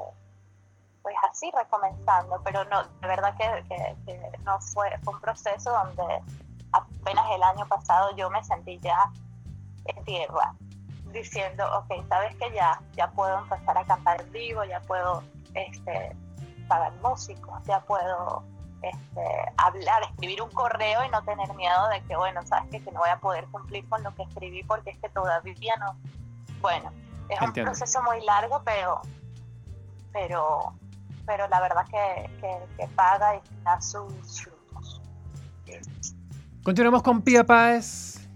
pues 1.02 1.14
así 1.30 1.50
recomenzando, 1.52 2.40
pero 2.44 2.64
no, 2.64 2.82
de 2.82 3.06
verdad 3.06 3.34
que, 3.36 3.64
que, 3.68 3.96
que 4.06 4.38
no 4.44 4.60
fue, 4.60 4.96
fue 5.02 5.14
un 5.14 5.20
proceso 5.20 5.70
donde 5.70 6.22
apenas 6.72 7.26
el 7.30 7.42
año 7.42 7.66
pasado 7.68 8.14
yo 8.16 8.30
me 8.30 8.42
sentí 8.44 8.78
ya 8.78 9.10
en 9.84 10.04
tierra, 10.04 10.54
diciendo, 11.12 11.64
ok, 11.78 12.06
sabes 12.08 12.34
que 12.36 12.50
ya, 12.52 12.80
ya 12.92 13.10
puedo 13.10 13.38
empezar 13.38 13.78
a 13.78 13.84
cantar 13.84 14.20
en 14.20 14.32
vivo, 14.32 14.64
ya 14.64 14.80
puedo 14.80 15.22
este, 15.54 16.16
pagar 16.68 16.92
músicos, 17.02 17.62
ya 17.66 17.80
puedo 17.80 18.44
este, 18.82 19.52
hablar, 19.56 20.02
escribir 20.10 20.42
un 20.42 20.50
correo 20.50 21.04
y 21.04 21.08
no 21.08 21.22
tener 21.24 21.52
miedo 21.54 21.88
de 21.88 22.02
que, 22.04 22.16
bueno, 22.16 22.44
sabes 22.46 22.70
que, 22.70 22.82
que 22.82 22.92
no 22.92 23.00
voy 23.00 23.10
a 23.10 23.18
poder 23.18 23.46
cumplir 23.46 23.88
con 23.88 24.02
lo 24.02 24.14
que 24.14 24.22
escribí 24.22 24.62
porque 24.62 24.90
es 24.90 24.98
que 24.98 25.08
todavía 25.08 25.76
no. 25.76 25.96
Bueno, 26.60 26.90
es 27.28 27.40
Entiendo. 27.40 27.70
un 27.70 27.76
proceso 27.76 28.02
muy 28.02 28.24
largo, 28.24 28.62
pero, 28.64 29.00
pero, 30.12 30.74
pero 31.26 31.48
la 31.48 31.60
verdad 31.60 31.86
que, 31.86 32.30
que, 32.40 32.58
que 32.76 32.88
paga 32.88 33.36
y 33.36 33.40
da 33.62 33.80
sus 33.80 34.40
frutos. 34.40 35.02
Continuamos 36.62 37.02
con 37.02 37.22
Pía 37.22 37.44
Páez, 37.44 38.28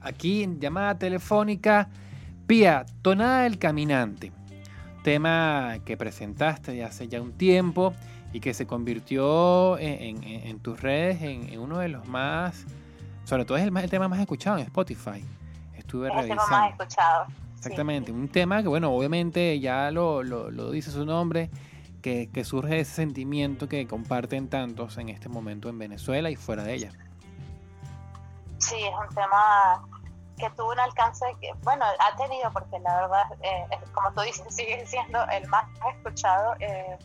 aquí 0.00 0.42
en 0.42 0.60
llamada 0.60 0.98
telefónica. 0.98 1.88
Pía, 2.46 2.86
Tonada 3.02 3.42
del 3.42 3.58
Caminante, 3.58 4.32
tema 5.06 5.78
que 5.84 5.96
presentaste 5.96 6.82
hace 6.82 7.06
ya 7.06 7.22
un 7.22 7.30
tiempo 7.30 7.94
y 8.32 8.40
que 8.40 8.52
se 8.54 8.66
convirtió 8.66 9.78
en, 9.78 10.24
en, 10.24 10.48
en 10.48 10.58
tus 10.58 10.80
redes 10.80 11.22
en, 11.22 11.48
en, 11.48 11.60
uno 11.60 11.78
de 11.78 11.88
los 11.88 12.08
más, 12.08 12.64
sobre 13.22 13.44
todo 13.44 13.56
es 13.56 13.64
el, 13.64 13.88
tema 13.88 14.08
más 14.08 14.18
escuchado 14.18 14.58
en 14.58 14.64
Spotify. 14.64 15.24
Estuve 15.76 16.08
revisando. 16.10 16.42
El 16.42 16.48
tema 16.48 16.60
más 16.60 16.70
escuchado. 16.72 17.26
Exactamente, 17.56 18.10
sí. 18.10 18.18
un 18.18 18.26
tema 18.26 18.62
que 18.62 18.68
bueno, 18.68 18.90
obviamente 18.90 19.60
ya 19.60 19.92
lo, 19.92 20.24
lo, 20.24 20.50
lo 20.50 20.72
dice 20.72 20.90
su 20.90 21.06
nombre, 21.06 21.50
que, 22.02 22.28
que 22.28 22.42
surge 22.42 22.80
ese 22.80 22.90
sentimiento 22.90 23.68
que 23.68 23.86
comparten 23.86 24.48
tantos 24.48 24.98
en 24.98 25.08
este 25.08 25.28
momento 25.28 25.68
en 25.68 25.78
Venezuela 25.78 26.30
y 26.30 26.34
fuera 26.34 26.64
de 26.64 26.74
ella. 26.74 26.90
Sí, 28.58 28.74
es 28.74 29.08
un 29.08 29.14
tema 29.14 29.86
que 30.38 30.50
tuvo 30.50 30.72
un 30.72 30.80
alcance 30.80 31.24
que, 31.40 31.52
bueno, 31.62 31.84
ha 31.84 32.16
tenido, 32.16 32.50
porque 32.52 32.78
la 32.80 33.00
verdad, 33.02 33.24
eh, 33.42 33.66
como 33.92 34.12
tú 34.12 34.22
dices, 34.22 34.44
sigue 34.54 34.86
siendo 34.86 35.24
el 35.28 35.46
más 35.48 35.66
escuchado, 35.94 36.54
eh, 36.60 36.98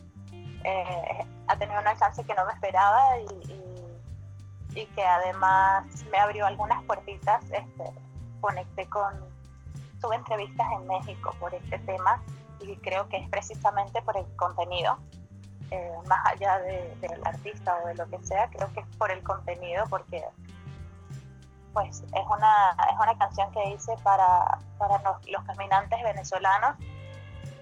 eh, 0.64 1.26
ha 1.48 1.56
tenido 1.56 1.80
un 1.80 1.86
alcance 1.86 2.24
que 2.24 2.34
no 2.34 2.46
me 2.46 2.52
esperaba 2.52 3.18
y, 3.18 4.78
y, 4.78 4.86
que 4.86 5.04
además 5.04 5.84
me 6.10 6.18
abrió 6.18 6.46
algunas 6.46 6.82
puertitas, 6.84 7.42
este, 7.50 7.92
conecté 8.40 8.88
con, 8.88 9.12
tuve 10.00 10.16
entrevistas 10.16 10.66
en 10.72 10.86
México 10.86 11.34
por 11.40 11.54
este 11.54 11.78
tema 11.80 12.22
y 12.60 12.76
creo 12.76 13.08
que 13.08 13.16
es 13.18 13.28
precisamente 13.28 14.00
por 14.02 14.16
el 14.16 14.26
contenido, 14.36 14.98
eh, 15.70 15.92
más 16.06 16.20
allá 16.26 16.58
del 16.60 17.00
de, 17.00 17.08
de 17.08 17.20
artista 17.24 17.76
o 17.82 17.88
de 17.88 17.94
lo 17.94 18.08
que 18.08 18.18
sea, 18.24 18.48
creo 18.50 18.72
que 18.72 18.80
es 18.80 18.86
por 18.98 19.10
el 19.10 19.22
contenido, 19.22 19.84
porque 19.88 20.22
pues 21.72 22.00
es 22.00 22.26
una, 22.36 22.70
es 22.90 22.96
una 23.00 23.16
canción 23.18 23.50
que 23.52 23.70
hice 23.70 23.92
para, 24.02 24.58
para 24.78 24.98
los, 25.02 25.28
los, 25.30 25.44
caminantes 25.44 26.02
venezolanos, 26.02 26.76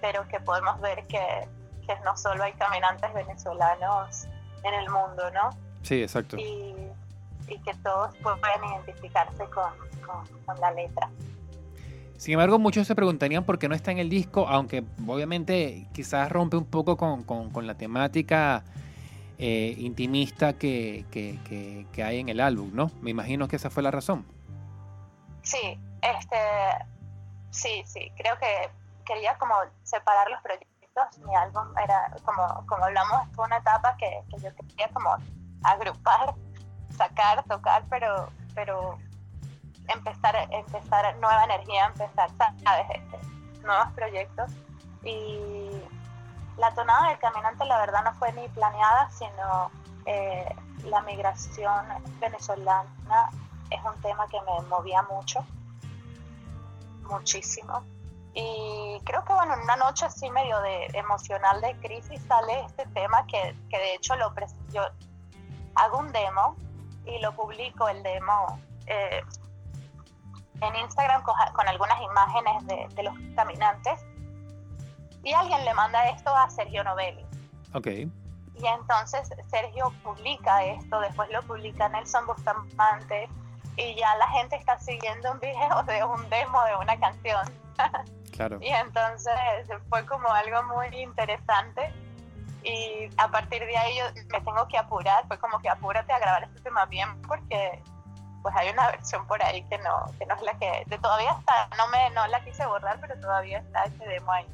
pero 0.01 0.27
que 0.27 0.39
podemos 0.39 0.79
ver 0.81 1.05
que, 1.07 1.47
que, 1.85 1.95
no 2.03 2.15
solo 2.17 2.43
hay 2.43 2.53
caminantes 2.53 3.13
venezolanos 3.13 4.25
en 4.63 4.73
el 4.73 4.89
mundo, 4.89 5.31
¿no? 5.31 5.49
Sí, 5.83 6.01
exacto. 6.03 6.37
Y, 6.37 6.75
y 7.47 7.59
que 7.59 7.73
todos 7.83 8.15
pueden 8.17 8.63
identificarse 8.75 9.45
con, 9.45 9.73
con, 10.05 10.27
con, 10.45 10.59
la 10.59 10.71
letra. 10.71 11.09
Sin 12.17 12.33
embargo, 12.33 12.59
muchos 12.59 12.85
se 12.85 12.95
preguntarían 12.95 13.43
por 13.43 13.57
qué 13.57 13.67
no 13.67 13.75
está 13.75 13.91
en 13.91 13.97
el 13.97 14.09
disco, 14.09 14.47
aunque 14.47 14.83
obviamente 15.07 15.87
quizás 15.93 16.31
rompe 16.31 16.55
un 16.55 16.65
poco 16.65 16.97
con, 16.97 17.23
con 17.23 17.65
la 17.65 17.75
temática 17.75 18.63
eh, 19.43 19.73
intimista 19.79 20.53
que, 20.53 21.03
que, 21.09 21.39
que, 21.91 22.03
hay 22.03 22.19
en 22.19 22.29
el 22.29 22.39
álbum, 22.39 22.69
¿no? 22.75 22.91
Me 23.01 23.09
imagino 23.09 23.47
que 23.47 23.55
esa 23.55 23.71
fue 23.71 23.81
la 23.81 23.89
razón. 23.89 24.23
Sí, 25.41 25.79
este, 25.99 26.37
sí, 27.49 27.81
sí, 27.87 28.11
creo 28.17 28.37
que 28.37 28.69
quería 29.03 29.35
como 29.39 29.55
separar 29.81 30.29
los 30.29 30.39
proyectos. 30.43 31.25
Mi 31.25 31.35
álbum 31.35 31.75
era, 31.83 32.15
como, 32.23 32.67
como 32.67 32.85
hablamos, 32.85 33.27
fue 33.33 33.45
una 33.45 33.57
etapa 33.57 33.97
que, 33.97 34.21
yo 34.37 34.55
quería 34.55 34.87
como 34.93 35.17
agrupar, 35.63 36.35
sacar, 36.95 37.43
tocar, 37.45 37.83
pero, 37.89 38.29
pero 38.53 38.99
empezar, 39.87 40.35
empezar 40.51 41.17
nueva 41.17 41.45
energía, 41.45 41.87
empezar. 41.87 42.29
Este, 42.93 43.17
nuevos 43.63 43.91
proyectos. 43.95 44.51
Y 45.03 45.81
la 46.61 46.71
tonada 46.75 47.09
del 47.09 47.17
caminante 47.17 47.65
la 47.65 47.79
verdad 47.79 48.03
no 48.03 48.13
fue 48.13 48.31
ni 48.33 48.47
planeada, 48.49 49.09
sino 49.09 49.71
eh, 50.05 50.55
la 50.83 51.01
migración 51.01 51.85
venezolana 52.19 53.31
es 53.71 53.79
un 53.83 53.99
tema 54.01 54.27
que 54.27 54.39
me 54.41 54.67
movía 54.67 55.01
mucho, 55.01 55.43
muchísimo. 57.09 57.83
Y 58.35 59.01
creo 59.05 59.25
que 59.25 59.33
bueno, 59.33 59.55
en 59.55 59.61
una 59.61 59.75
noche 59.75 60.05
así 60.05 60.29
medio 60.29 60.61
de 60.61 60.85
emocional 60.93 61.59
de 61.61 61.75
crisis 61.77 62.21
sale 62.27 62.61
este 62.65 62.85
tema 62.93 63.25
que, 63.25 63.55
que 63.69 63.77
de 63.79 63.95
hecho 63.95 64.15
lo 64.15 64.31
yo 64.71 64.83
hago 65.75 65.97
un 65.97 66.11
demo 66.11 66.55
y 67.05 67.19
lo 67.21 67.35
publico 67.35 67.89
el 67.89 68.03
demo 68.03 68.59
eh, 68.85 69.23
en 70.61 70.75
Instagram 70.75 71.23
con, 71.23 71.67
algunas 71.67 71.99
imágenes 72.01 72.67
de, 72.95 73.03
los 73.03 73.15
caminantes 73.35 73.99
y 75.23 75.33
alguien 75.33 75.63
le 75.65 75.73
manda 75.73 76.09
esto 76.09 76.35
a 76.35 76.49
Sergio 76.49 76.83
Novelli. 76.83 77.25
Ok. 77.73 77.87
Y 77.87 78.67
entonces 78.67 79.29
Sergio 79.49 79.93
publica 80.03 80.63
esto, 80.65 80.99
después 80.99 81.29
lo 81.31 81.41
publica 81.43 81.89
Nelson 81.89 82.25
Bustamante 82.25 83.29
y 83.77 83.95
ya 83.95 84.15
la 84.17 84.27
gente 84.29 84.55
está 84.55 84.77
siguiendo 84.79 85.31
un 85.31 85.39
video 85.39 85.83
de 85.83 86.03
un 86.03 86.29
demo 86.29 86.63
de 86.65 86.75
una 86.75 86.99
canción. 86.99 87.41
Claro. 88.31 88.59
y 88.61 88.69
entonces 88.69 89.33
fue 89.89 90.05
como 90.05 90.29
algo 90.29 90.63
muy 90.63 90.87
interesante 91.01 91.93
y 92.63 93.09
a 93.17 93.27
partir 93.27 93.59
de 93.59 93.77
ahí 93.77 93.97
yo 93.97 94.05
me 94.31 94.39
tengo 94.39 94.67
que 94.69 94.77
apurar, 94.77 95.27
fue 95.27 95.37
como 95.37 95.59
que 95.59 95.69
apúrate 95.69 96.13
a 96.13 96.17
grabar 96.17 96.43
este 96.45 96.61
tema 96.61 96.85
bien 96.85 97.21
porque 97.23 97.83
pues 98.41 98.55
hay 98.55 98.69
una 98.69 98.87
versión 98.87 99.27
por 99.27 99.43
ahí 99.43 99.61
que 99.63 99.77
no, 99.79 100.05
que 100.17 100.25
no 100.25 100.35
es 100.35 100.41
la 100.43 100.57
que, 100.57 100.83
de 100.87 100.97
todavía 100.97 101.35
está, 101.37 101.67
no 101.77 101.87
me, 101.89 102.09
no 102.11 102.25
la 102.27 102.43
quise 102.43 102.65
borrar, 102.65 102.99
pero 103.01 103.19
todavía 103.19 103.59
está 103.59 103.83
ese 103.83 104.07
demo 104.07 104.31
ahí 104.31 104.47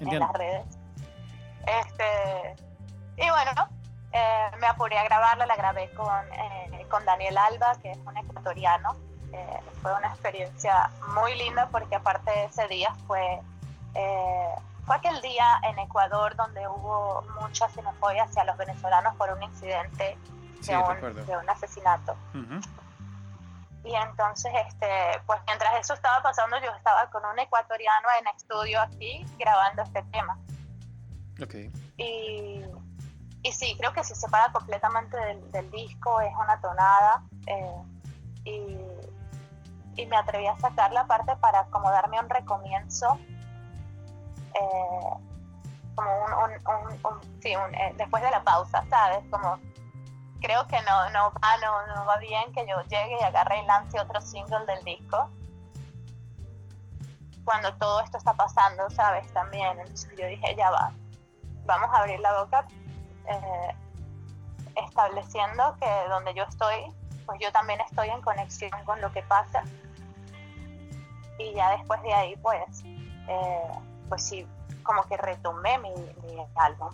en 0.00 0.18
las 0.18 0.32
redes. 0.32 0.64
Este, 1.66 2.56
y 3.16 3.28
bueno, 3.28 3.68
eh, 4.12 4.50
me 4.60 4.66
apuré 4.66 4.98
a 4.98 5.04
grabarla, 5.04 5.46
la 5.46 5.56
grabé 5.56 5.90
con, 5.90 6.24
eh, 6.32 6.86
con 6.90 7.04
Daniel 7.04 7.38
Alba, 7.38 7.74
que 7.80 7.92
es 7.92 7.98
un 8.04 8.16
ecuatoriano. 8.16 8.96
Eh, 9.32 9.60
fue 9.80 9.94
una 9.94 10.08
experiencia 10.08 10.90
muy 11.14 11.34
linda 11.36 11.68
porque 11.70 11.94
aparte 11.94 12.30
de 12.30 12.44
ese 12.44 12.68
día 12.68 12.94
fue, 13.06 13.40
fue 14.84 14.96
aquel 14.96 15.20
día 15.22 15.58
en 15.62 15.78
Ecuador 15.78 16.36
donde 16.36 16.68
hubo 16.68 17.24
mucha 17.40 17.68
xenofobia 17.70 18.24
hacia 18.24 18.44
los 18.44 18.56
venezolanos 18.58 19.14
por 19.16 19.30
un 19.30 19.42
incidente 19.42 20.18
de, 20.66 20.76
un, 20.76 21.26
de, 21.26 21.36
un, 21.36 21.48
asesinato. 21.48 22.14
Y 23.84 23.94
entonces, 23.94 24.52
este, 24.66 25.20
pues 25.26 25.40
mientras 25.46 25.74
eso 25.80 25.94
estaba 25.94 26.22
pasando, 26.22 26.56
yo 26.60 26.70
estaba 26.70 27.10
con 27.10 27.24
un 27.24 27.38
ecuatoriano 27.38 28.08
en 28.20 28.28
estudio 28.28 28.80
aquí 28.80 29.26
grabando 29.38 29.82
este 29.82 30.02
tema. 30.04 30.38
Okay. 31.42 31.72
Y, 31.96 32.64
y 33.42 33.52
sí, 33.52 33.74
creo 33.76 33.92
que 33.92 34.04
se 34.04 34.14
separa 34.14 34.52
completamente 34.52 35.16
del, 35.50 35.70
disco, 35.72 36.20
es 36.20 36.32
una 36.40 36.60
tonada. 36.60 37.24
Eh, 37.46 37.82
y, 38.44 40.00
y, 40.00 40.06
me 40.06 40.16
atreví 40.16 40.46
a 40.46 40.56
sacar 40.58 40.92
la 40.92 41.06
parte 41.06 41.34
para 41.36 41.64
como 41.66 41.90
darme 41.90 42.20
un 42.20 42.28
recomienzo. 42.28 43.18
Eh, 44.54 45.32
como 45.96 46.10
un, 46.10 46.52
un, 46.52 46.92
un, 47.04 47.40
sí, 47.42 47.52
eh, 47.52 47.94
después 47.96 48.22
de 48.22 48.30
la 48.30 48.42
pausa, 48.44 48.84
¿sabes? 48.88 49.24
Como 49.30 49.58
creo 50.42 50.66
que 50.66 50.80
no, 50.82 51.10
no, 51.10 51.32
va, 51.42 51.56
no, 51.58 51.94
no 51.94 52.04
va 52.04 52.16
bien 52.18 52.52
que 52.52 52.66
yo 52.66 52.82
llegue 52.82 53.16
y 53.20 53.24
agarre 53.24 53.60
y 53.60 53.66
lance 53.66 53.98
otro 54.00 54.20
single 54.20 54.66
del 54.66 54.84
disco 54.84 55.30
cuando 57.44 57.74
todo 57.74 58.00
esto 58.00 58.18
está 58.18 58.34
pasando, 58.34 58.88
¿sabes? 58.90 59.32
También. 59.32 59.78
Entonces 59.80 60.10
yo 60.18 60.26
dije, 60.26 60.54
ya 60.56 60.70
va, 60.70 60.92
vamos 61.64 61.90
a 61.92 61.98
abrir 61.98 62.20
la 62.20 62.40
boca 62.40 62.66
eh, 63.28 63.76
estableciendo 64.76 65.76
que 65.80 65.88
donde 66.08 66.34
yo 66.34 66.44
estoy, 66.44 66.92
pues 67.26 67.38
yo 67.40 67.50
también 67.52 67.80
estoy 67.80 68.08
en 68.08 68.20
conexión 68.20 68.70
con 68.84 69.00
lo 69.00 69.12
que 69.12 69.22
pasa. 69.22 69.62
Y 71.38 71.52
ya 71.54 71.76
después 71.76 72.00
de 72.02 72.12
ahí, 72.12 72.36
pues, 72.36 72.84
eh, 72.84 73.78
pues 74.08 74.22
sí, 74.22 74.46
como 74.82 75.02
que 75.04 75.16
retomé 75.16 75.78
mi, 75.78 75.90
mi 76.22 76.46
álbum. 76.56 76.90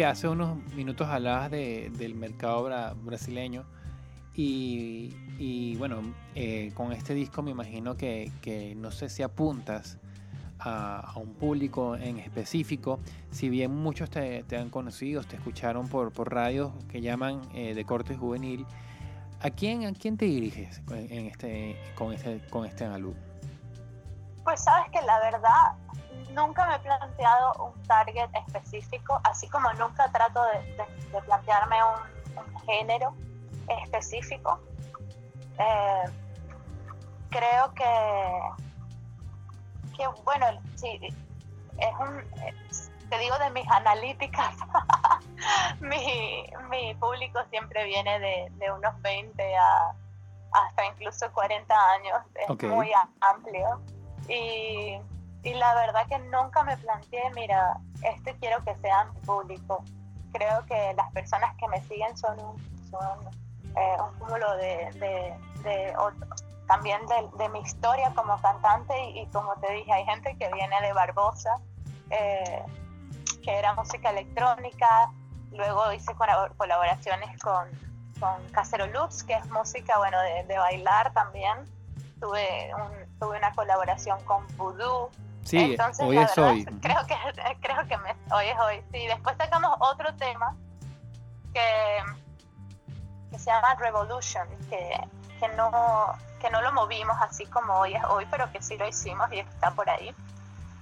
Hace 0.00 0.26
unos 0.26 0.56
minutos 0.74 1.06
hablabas 1.06 1.50
de, 1.50 1.92
del 1.98 2.14
mercado 2.14 2.64
brasileño 3.04 3.64
y, 4.34 5.76
bueno, 5.76 6.00
eh, 6.34 6.72
con 6.74 6.92
este 6.92 7.12
disco 7.12 7.42
me 7.42 7.50
imagino 7.50 7.94
que, 7.96 8.74
no 8.78 8.90
sé 8.90 9.10
si 9.10 9.22
apuntas 9.22 9.98
a, 10.58 11.12
un 11.16 11.34
público 11.34 11.94
en 11.94 12.18
específico. 12.18 13.00
Si 13.30 13.50
bien 13.50 13.70
muchos 13.70 14.08
te, 14.08 14.44
han 14.56 14.70
conocido, 14.70 15.22
te 15.24 15.36
escucharon 15.36 15.86
por, 15.86 16.10
por 16.10 16.32
radios 16.32 16.72
que 16.88 17.02
llaman 17.02 17.42
eh, 17.54 17.74
de 17.74 17.84
corte 17.84 18.16
juvenil, 18.16 18.64
¿a 19.40 19.50
quién, 19.50 19.84
¿a 19.84 19.92
quién 19.92 20.16
te 20.16 20.24
diriges 20.24 20.80
este, 21.10 21.76
con, 21.94 22.14
este, 22.14 22.40
con 22.48 22.64
este 22.64 22.86
álbum? 22.86 23.14
Pues 24.44 24.62
sabes 24.62 24.90
que 24.90 25.00
la 25.02 25.18
verdad 25.20 25.72
nunca 26.30 26.66
me 26.66 26.76
he 26.76 26.78
planteado 26.80 27.52
un 27.64 27.82
target 27.84 28.28
específico, 28.46 29.20
así 29.24 29.48
como 29.48 29.72
nunca 29.74 30.10
trato 30.10 30.42
de, 30.44 31.20
plantearme 31.26 31.76
un, 31.84 32.12
género 32.66 33.14
específico. 33.68 34.58
Eh, 35.58 36.04
creo 37.30 37.74
que 37.74 37.84
que 39.96 40.06
bueno, 40.24 40.46
sí, 40.76 40.98
es 41.02 41.94
un, 42.00 42.24
te 43.10 43.18
digo 43.18 43.38
de 43.38 43.50
mis 43.50 43.68
analíticas, 43.68 44.56
mi, 45.80 46.46
mi, 46.70 46.94
público 46.94 47.40
siempre 47.50 47.84
viene 47.84 48.18
de, 48.18 48.48
de, 48.52 48.72
unos 48.72 49.00
20 49.02 49.56
a 49.56 49.94
hasta 50.52 50.86
incluso 50.86 51.30
40 51.32 51.74
años, 51.92 52.22
es 52.34 52.68
muy 52.68 52.90
amplio. 53.20 53.80
Y, 54.28 54.98
la 55.44 55.74
verdad 55.74 56.06
que 56.08 56.18
nunca 56.18 56.62
me 56.62 56.76
planteé, 56.76 57.30
mira, 57.34 57.76
este 58.02 58.34
quiero 58.36 58.62
que 58.64 58.74
sea 58.76 59.04
mi 59.04 59.20
público. 59.20 59.84
Creo 60.32 60.64
que 60.66 60.94
las 60.96 61.10
personas 61.12 61.54
que 61.56 61.68
me 61.68 61.80
siguen 61.82 62.16
son 62.16 62.38
un, 62.38 62.56
eh, 63.76 63.96
cúmulo 64.18 64.56
de, 64.56 64.90
de, 64.94 65.34
de 65.62 65.94
también 66.72 67.00
de, 67.36 67.48
mi 67.50 67.60
historia 67.60 68.12
como 68.14 68.40
cantante 68.40 68.94
y, 69.10 69.26
como 69.26 69.54
te 69.56 69.72
dije, 69.74 69.92
hay 69.92 70.04
gente 70.04 70.34
que 70.38 70.50
viene 70.52 70.80
de 70.80 70.92
Barbosa, 70.92 71.60
eh, 72.10 72.64
que 73.42 73.52
era 73.58 73.74
música 73.74 74.10
electrónica, 74.10 75.12
luego 75.50 75.92
hice 75.92 76.14
colaboraciones 76.56 77.38
con, 77.42 77.68
con 78.18 78.48
Casero 78.52 78.86
Loops, 78.86 79.22
que 79.24 79.34
es 79.34 79.50
música 79.50 79.98
bueno 79.98 80.18
de, 80.48 80.56
bailar 80.56 81.12
también, 81.12 81.58
tuve, 82.20 82.72
un, 82.74 83.01
tuve 83.22 83.38
una 83.38 83.52
colaboración 83.52 84.22
con 84.24 84.44
Voodoo. 84.56 85.10
Sí, 85.44 85.58
Entonces, 85.58 86.04
hoy 86.04 86.18
es 86.18 86.36
hoy. 86.36 86.64
Creo 86.82 87.06
que, 87.06 87.16
creo 87.60 87.86
que 87.86 87.96
hoy 88.32 88.46
es 88.46 88.58
hoy. 88.58 88.82
Sí, 88.92 89.06
después 89.06 89.36
sacamos 89.36 89.76
otro 89.78 90.12
tema 90.16 90.56
que, 91.54 91.98
que 93.30 93.38
se 93.38 93.50
llama 93.50 93.74
Revolution, 93.76 94.48
que, 94.68 95.00
que 95.38 95.48
no 95.56 95.70
que 96.40 96.50
no 96.50 96.60
lo 96.60 96.72
movimos 96.72 97.16
así 97.20 97.46
como 97.46 97.72
hoy 97.74 97.94
es 97.94 98.02
hoy, 98.04 98.26
pero 98.28 98.50
que 98.50 98.60
sí 98.60 98.76
lo 98.76 98.88
hicimos 98.88 99.32
y 99.32 99.38
está 99.38 99.70
por 99.70 99.88
ahí. 99.88 100.12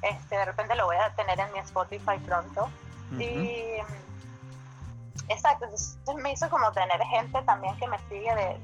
Este, 0.01 0.37
de 0.37 0.47
repente 0.47 0.75
lo 0.75 0.87
voy 0.87 0.97
a 0.97 1.15
tener 1.15 1.39
en 1.39 1.53
mi 1.53 1.59
Spotify 1.59 2.19
pronto. 2.25 2.71
Y 3.19 3.77
exacto, 5.29 5.67
me 6.17 6.33
hizo 6.33 6.49
como 6.49 6.73
tener 6.73 7.03
gente 7.03 7.43
también 7.43 7.77
que 7.77 7.87
me 7.89 7.99
sigue 8.09 8.35
de, 8.35 8.59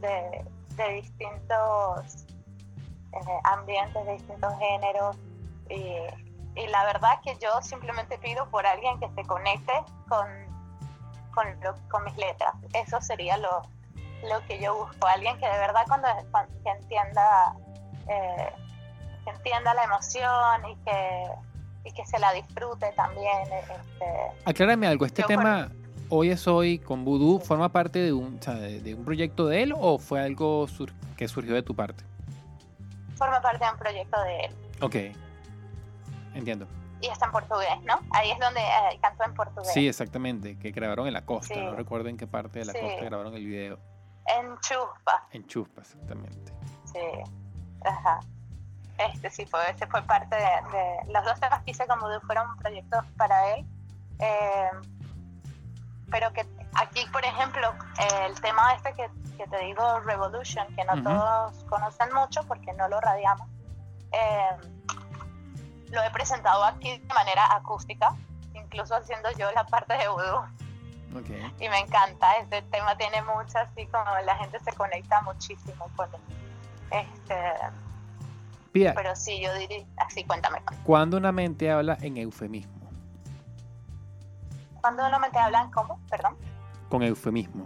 de, 0.00 0.44
de, 0.74 0.92
distintos 0.94 2.26
eh, 3.12 3.40
ambientes, 3.44 4.04
de 4.06 4.12
distintos 4.12 4.52
géneros. 4.58 5.16
Y, 5.68 6.60
y, 6.60 6.66
la 6.68 6.84
verdad 6.84 7.20
que 7.22 7.36
yo 7.40 7.60
simplemente 7.62 8.18
pido 8.18 8.48
por 8.50 8.66
alguien 8.66 8.98
que 8.98 9.08
se 9.10 9.22
conecte 9.24 9.72
con, 10.08 10.26
con, 11.32 11.46
con 11.88 12.04
mis 12.04 12.16
letras. 12.16 12.54
Eso 12.72 13.00
sería 13.00 13.36
lo, 13.36 13.62
lo 14.28 14.44
que 14.46 14.60
yo 14.60 14.74
busco, 14.74 15.06
alguien 15.06 15.38
que 15.38 15.46
de 15.46 15.58
verdad 15.58 15.84
cuando, 15.86 16.08
que 16.64 16.70
entienda 16.70 17.54
eh, 18.08 18.52
que 19.24 19.30
entienda 19.30 19.74
la 19.74 19.84
emoción 19.84 20.70
y 20.70 20.76
que, 20.84 21.26
y 21.84 21.92
que 21.92 22.06
se 22.06 22.18
la 22.18 22.32
disfrute 22.32 22.92
también. 22.96 23.42
Este, 23.52 24.04
Aclárame 24.44 24.86
algo, 24.86 25.06
este 25.06 25.22
tema 25.22 25.70
Hoy 26.08 26.30
es 26.30 26.46
Hoy 26.48 26.78
con 26.78 27.04
Voodoo 27.04 27.38
forma 27.38 27.68
parte 27.70 28.00
de 28.00 28.12
un, 28.12 28.40
de, 28.40 28.94
un 28.94 29.04
proyecto 29.04 29.46
de 29.46 29.62
él 29.62 29.74
o 29.78 29.98
fue 29.98 30.20
algo 30.20 30.66
que 31.16 31.28
surgió 31.28 31.54
de 31.54 31.62
tu 31.62 31.74
parte? 31.74 32.02
Forma 33.20 33.42
parte 33.42 33.62
de 33.62 33.70
un 33.70 33.76
proyecto 33.76 34.18
de 34.22 34.40
él. 34.40 34.56
Ok, 34.80 34.96
entiendo. 36.32 36.66
Y 37.02 37.08
está 37.08 37.26
en 37.26 37.32
portugués, 37.32 37.82
¿no? 37.84 38.00
Ahí 38.12 38.30
es 38.30 38.38
donde 38.38 38.60
eh, 38.60 38.98
cantó 39.02 39.24
en 39.24 39.34
portugués. 39.34 39.70
Sí, 39.74 39.86
exactamente, 39.86 40.58
que 40.58 40.70
grabaron 40.70 41.06
en 41.06 41.12
la 41.12 41.26
costa, 41.26 41.54
no 41.54 41.74
recuerdo 41.74 42.08
en 42.08 42.16
qué 42.16 42.26
parte 42.26 42.60
de 42.60 42.64
la 42.64 42.72
costa 42.72 43.04
grabaron 43.04 43.34
el 43.34 43.44
video. 43.44 43.78
En 44.24 44.58
Chuspa. 44.60 45.28
En 45.32 45.46
Chuspa, 45.46 45.82
exactamente. 45.82 46.50
Sí, 46.86 46.98
ajá. 47.84 48.20
Este 48.96 49.28
sí 49.28 49.44
fue, 49.44 49.70
ese 49.70 49.86
fue 49.86 50.00
parte 50.02 50.36
de, 50.36 51.12
los 51.12 51.22
dos 51.22 51.38
temas 51.40 51.62
que 51.62 51.72
hice 51.72 51.86
como 51.86 52.08
fueron 52.22 52.56
proyectos 52.56 53.04
para 53.18 53.54
él, 53.54 53.66
eh, 54.18 54.70
pero 56.10 56.32
que 56.32 56.46
aquí, 56.74 57.04
por 57.12 57.22
ejemplo, 57.22 57.74
el 58.26 58.40
tema 58.40 58.72
este 58.72 58.94
que, 58.94 59.10
que 59.40 59.48
te 59.48 59.64
digo, 59.64 60.00
Revolution, 60.00 60.66
que 60.76 60.84
no 60.84 60.92
Ujú. 60.94 61.04
todos 61.04 61.64
conocen 61.64 62.12
mucho 62.12 62.42
porque 62.46 62.74
no 62.74 62.88
lo 62.88 63.00
radiamos, 63.00 63.48
eh, 64.12 64.50
lo 65.88 66.02
he 66.02 66.10
presentado 66.10 66.62
aquí 66.64 66.98
de 66.98 67.14
manera 67.14 67.54
acústica, 67.54 68.14
incluso 68.52 68.94
haciendo 68.94 69.30
yo 69.38 69.50
la 69.52 69.64
parte 69.64 69.94
de 69.96 70.08
vudú. 70.08 70.36
Ok. 71.18 71.30
Y 71.58 71.68
me 71.70 71.78
encanta, 71.78 72.36
este 72.36 72.60
tema 72.62 72.96
tiene 72.98 73.22
mucho, 73.22 73.58
así 73.58 73.86
como 73.86 74.04
la 74.26 74.36
gente 74.36 74.60
se 74.60 74.72
conecta 74.74 75.22
muchísimo 75.22 75.88
con 75.96 76.08
él. 76.14 76.20
Este, 76.90 77.34
Pía, 78.72 78.92
pero 78.94 79.16
sí, 79.16 79.40
yo 79.40 79.54
diría, 79.54 79.86
así 79.96 80.22
cuéntame. 80.24 80.60
¿cuándo 80.84 81.16
una 81.16 81.32
mente 81.32 81.70
habla 81.70 81.96
en 82.02 82.18
eufemismo? 82.18 82.90
Cuando 84.82 85.06
uno 85.06 85.18
mente 85.18 85.38
hablan, 85.38 85.70
¿cómo? 85.70 85.98
Perdón. 86.10 86.36
Con 86.90 87.02
eufemismo. 87.02 87.64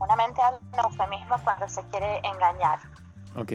Una 0.00 0.16
mente 0.16 0.40
habla 0.42 0.58
en 0.72 0.78
eufemismo 0.80 1.36
cuando 1.44 1.68
se 1.68 1.82
quiere 1.88 2.20
engañar. 2.24 2.78
Ok. 3.36 3.52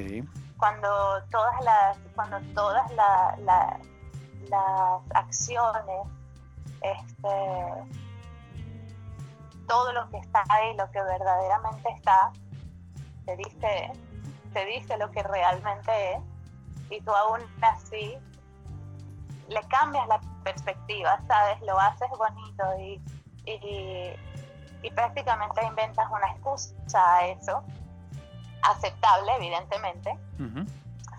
cuando 0.57 0.89
todas 1.31 1.55
las 1.63 1.97
cuando 2.15 2.37
todas 2.53 2.91
la- 2.91 3.33
la- 3.45 3.79
las 4.49 5.01
acciones 5.15 6.05
este 6.81 7.29
todo 9.67 9.93
lo 9.93 10.09
que 10.09 10.17
está 10.17 10.43
ahí 10.49 10.75
lo 10.75 10.89
que 10.91 11.01
verdaderamente 11.01 11.89
está 11.95 12.31
te 13.25 13.37
dice 13.37 13.91
te 14.53 14.65
dice 14.65 14.97
lo 14.97 15.09
que 15.11 15.23
realmente 15.23 16.13
es 16.15 16.19
y 16.89 16.99
tú 17.01 17.11
aún 17.15 17.39
así 17.61 18.17
le 19.47 19.61
cambias 19.69 20.07
la 20.09 20.19
perspectiva 20.43 21.21
sabes 21.27 21.61
lo 21.61 21.79
haces 21.79 22.09
bonito 22.17 22.63
y, 22.79 23.01
y, 23.45 24.13
y 24.81 24.91
prácticamente 24.91 25.63
inventas 25.65 26.07
una 26.09 26.31
excusa 26.31 27.17
a 27.17 27.27
eso 27.27 27.63
aceptable 28.61 29.31
evidentemente 29.37 30.17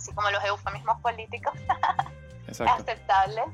así 0.00 0.12
como 0.14 0.30
los 0.30 0.42
eufemismos 0.44 0.98
políticos, 1.00 1.52
aceptable. 2.48 3.44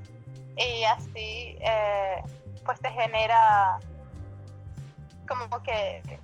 Y 0.56 0.84
así, 0.84 1.58
eh, 1.60 2.22
pues 2.64 2.80
te 2.80 2.90
genera 2.90 3.78
como 5.28 5.60
que 5.62 6.20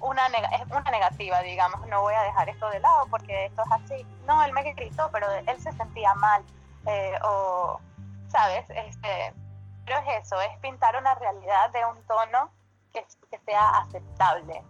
una, 0.00 0.26
es 0.26 0.70
una 0.70 0.90
negativa, 0.90 1.42
digamos, 1.42 1.86
no 1.88 2.02
voy 2.02 2.14
a 2.14 2.22
dejar 2.22 2.48
esto 2.48 2.70
de 2.70 2.80
lado 2.80 3.06
porque 3.10 3.46
esto 3.46 3.62
es 3.62 3.72
así. 3.72 4.06
No, 4.26 4.42
él 4.44 4.52
me 4.52 4.62
gritó, 4.72 5.10
pero 5.12 5.26
él 5.30 5.60
se 5.60 5.72
sentía 5.72 6.14
mal. 6.14 6.42
eh, 6.86 7.18
o, 7.24 7.80
¿sabes? 8.28 8.64
Este, 8.70 9.34
pero 9.84 9.98
es 9.98 10.24
eso, 10.26 10.40
es 10.40 10.58
pintar 10.60 10.96
una 10.96 11.14
realidad 11.14 11.70
de 11.72 11.80
un 11.86 12.02
tono 12.06 12.50
que, 12.92 13.04
que 13.30 13.38
sea 13.44 13.78
aceptable 13.78 14.62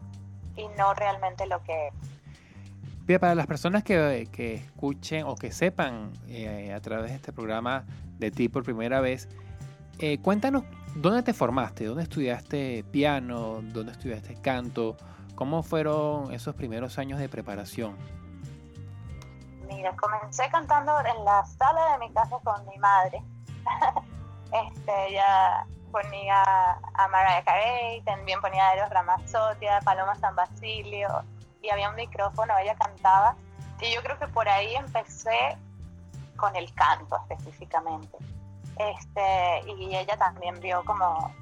y 0.57 0.69
no 0.69 0.95
realmente 0.95 1.47
lo 1.47 1.63
que 1.63 1.89
es. 1.89 1.95
Para 3.21 3.35
las 3.35 3.47
personas 3.47 3.83
que, 3.83 4.29
que 4.33 4.55
escuchen 4.55 5.27
o 5.27 5.35
que 5.35 5.53
sepan 5.53 6.13
eh, 6.29 6.73
a 6.73 6.81
través 6.81 7.11
de 7.11 7.17
este 7.17 7.33
programa 7.33 7.85
de 8.19 8.31
ti 8.31 8.49
por 8.49 8.63
primera 8.63 9.01
vez, 9.01 9.29
eh, 9.99 10.19
cuéntanos 10.23 10.65
dónde 10.95 11.23
te 11.23 11.35
formaste, 11.35 11.85
dónde 11.85 12.05
estudiaste 12.05 12.85
piano, 12.91 13.61
dónde 13.63 13.93
estudiaste 13.93 14.41
canto, 14.41 14.97
cómo 15.35 15.63
fueron 15.63 16.33
esos 16.33 16.55
primeros 16.55 16.99
años 16.99 17.19
de 17.19 17.29
preparación. 17.29 17.97
Mira, 19.69 19.95
comencé 19.97 20.49
cantando 20.51 20.93
en 21.01 21.25
la 21.25 21.45
sala 21.45 21.93
de 21.93 21.99
mi 22.07 22.13
casa 22.15 22.39
con 22.43 22.67
mi 22.67 22.79
madre. 22.79 23.23
este, 24.53 25.09
ella 25.09 25.67
ponía 25.91 26.43
a 26.43 27.09
Mariah 27.09 27.45
Carey, 27.45 28.01
también 28.03 28.41
ponía 28.41 28.69
a 28.69 28.75
Eros 28.75 28.91
Ramazzotti, 28.91 29.67
a 29.67 29.81
Paloma 29.81 30.15
San 30.17 30.35
Basilio, 30.35 31.09
y 31.61 31.71
había 31.71 31.91
un 31.91 31.97
micrófono, 31.97 32.57
ella 32.59 32.75
cantaba. 32.75 33.37
Y 33.81 33.95
yo 33.95 34.03
creo 34.03 34.19
que 34.19 34.29
por 34.29 34.49
ahí 34.49 34.75
empecé 34.75 35.57
con 36.37 36.55
el 36.57 36.73
canto 36.75 37.17
específicamente. 37.29 38.17
Este, 38.79 39.71
y 39.71 39.95
ella 39.95 40.17
también 40.17 40.59
vio 40.61 40.85
como 40.85 41.33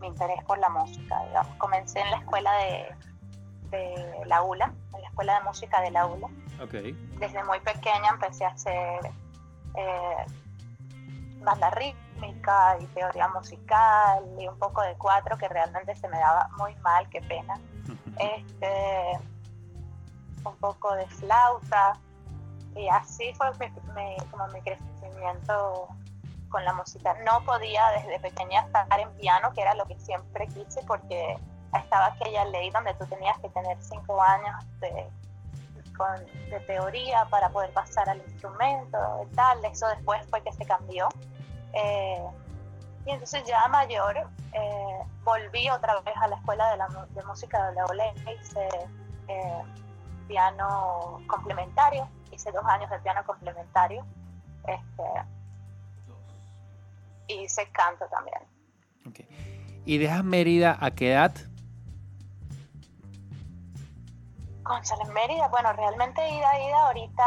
mi 0.00 0.08
interés 0.08 0.42
por 0.44 0.58
la 0.58 0.68
música. 0.68 1.24
digamos. 1.26 1.54
Comencé 1.56 2.00
en 2.00 2.10
la 2.10 2.18
escuela 2.18 2.52
de, 2.58 2.94
de 3.70 4.26
la 4.26 4.42
ULA, 4.42 4.72
en 4.94 5.00
la 5.00 5.08
escuela 5.08 5.38
de 5.38 5.44
música 5.44 5.80
de 5.80 5.90
la 5.90 6.06
ULA 6.06 6.28
desde 7.18 7.44
muy 7.44 7.60
pequeña 7.60 8.10
empecé 8.10 8.44
a 8.44 8.48
hacer 8.48 9.00
eh, 9.76 10.26
banda 11.44 11.70
rítmica 11.70 12.76
y 12.80 12.86
teoría 12.86 13.28
musical 13.28 14.24
y 14.38 14.48
un 14.48 14.58
poco 14.58 14.82
de 14.82 14.94
cuatro 14.96 15.36
que 15.38 15.48
realmente 15.48 15.94
se 15.96 16.08
me 16.08 16.18
daba 16.18 16.48
muy 16.58 16.74
mal, 16.76 17.08
qué 17.10 17.20
pena. 17.22 17.58
Este, 18.16 19.18
un 20.44 20.56
poco 20.56 20.94
de 20.94 21.06
flauta 21.08 21.94
y 22.76 22.88
así 22.88 23.32
fue 23.34 23.50
mi, 23.58 23.68
mi- 23.94 24.16
como 24.30 24.46
mi 24.48 24.60
crecimiento 24.62 25.88
con 26.48 26.64
la 26.64 26.72
música. 26.74 27.14
No 27.24 27.44
podía 27.44 27.88
desde 27.90 28.20
pequeña 28.20 28.60
estar 28.60 29.00
en 29.00 29.10
piano, 29.16 29.52
que 29.52 29.62
era 29.62 29.74
lo 29.74 29.84
que 29.86 29.98
siempre 29.98 30.46
quise, 30.48 30.82
porque 30.86 31.36
estaba 31.76 32.06
aquella 32.06 32.44
ley 32.46 32.70
donde 32.70 32.94
tú 32.94 33.04
tenías 33.06 33.36
que 33.40 33.48
tener 33.48 33.76
cinco 33.82 34.22
años 34.22 34.54
de, 34.80 35.08
con- 35.96 36.24
de 36.50 36.60
teoría 36.60 37.24
para 37.30 37.48
poder 37.48 37.70
pasar 37.72 38.08
al 38.08 38.18
instrumento 38.18 38.98
y 39.24 39.34
tal. 39.34 39.64
Eso 39.64 39.88
después 39.88 40.24
fue 40.30 40.40
que 40.42 40.52
se 40.52 40.64
cambió. 40.64 41.08
Eh, 41.74 42.24
y 43.06 43.10
entonces 43.10 43.44
ya 43.44 43.66
mayor 43.68 44.16
eh, 44.52 44.98
volví 45.24 45.68
otra 45.70 46.00
vez 46.00 46.14
a 46.16 46.28
la 46.28 46.36
escuela 46.36 46.70
de, 46.70 46.76
la, 46.76 47.06
de 47.10 47.22
música 47.24 47.68
de 47.68 47.74
la 47.74 47.84
OLE, 47.86 48.14
hice 48.40 48.68
eh, 49.28 49.62
piano 50.26 51.20
complementario, 51.26 52.08
hice 52.32 52.50
dos 52.52 52.64
años 52.64 52.90
de 52.90 52.98
piano 53.00 53.24
complementario 53.24 54.04
este, 54.66 55.02
y 57.28 57.44
hice 57.44 57.68
canto 57.72 58.06
también. 58.06 58.40
¿Y 59.84 59.98
dejas 59.98 60.24
Mérida 60.24 60.78
a 60.80 60.90
qué 60.92 61.12
edad? 61.12 61.34
En 64.66 65.12
Mérida, 65.12 65.48
bueno, 65.48 65.74
realmente 65.74 66.26
ida, 66.26 66.58
ida 66.58 66.86
ahorita 66.86 67.24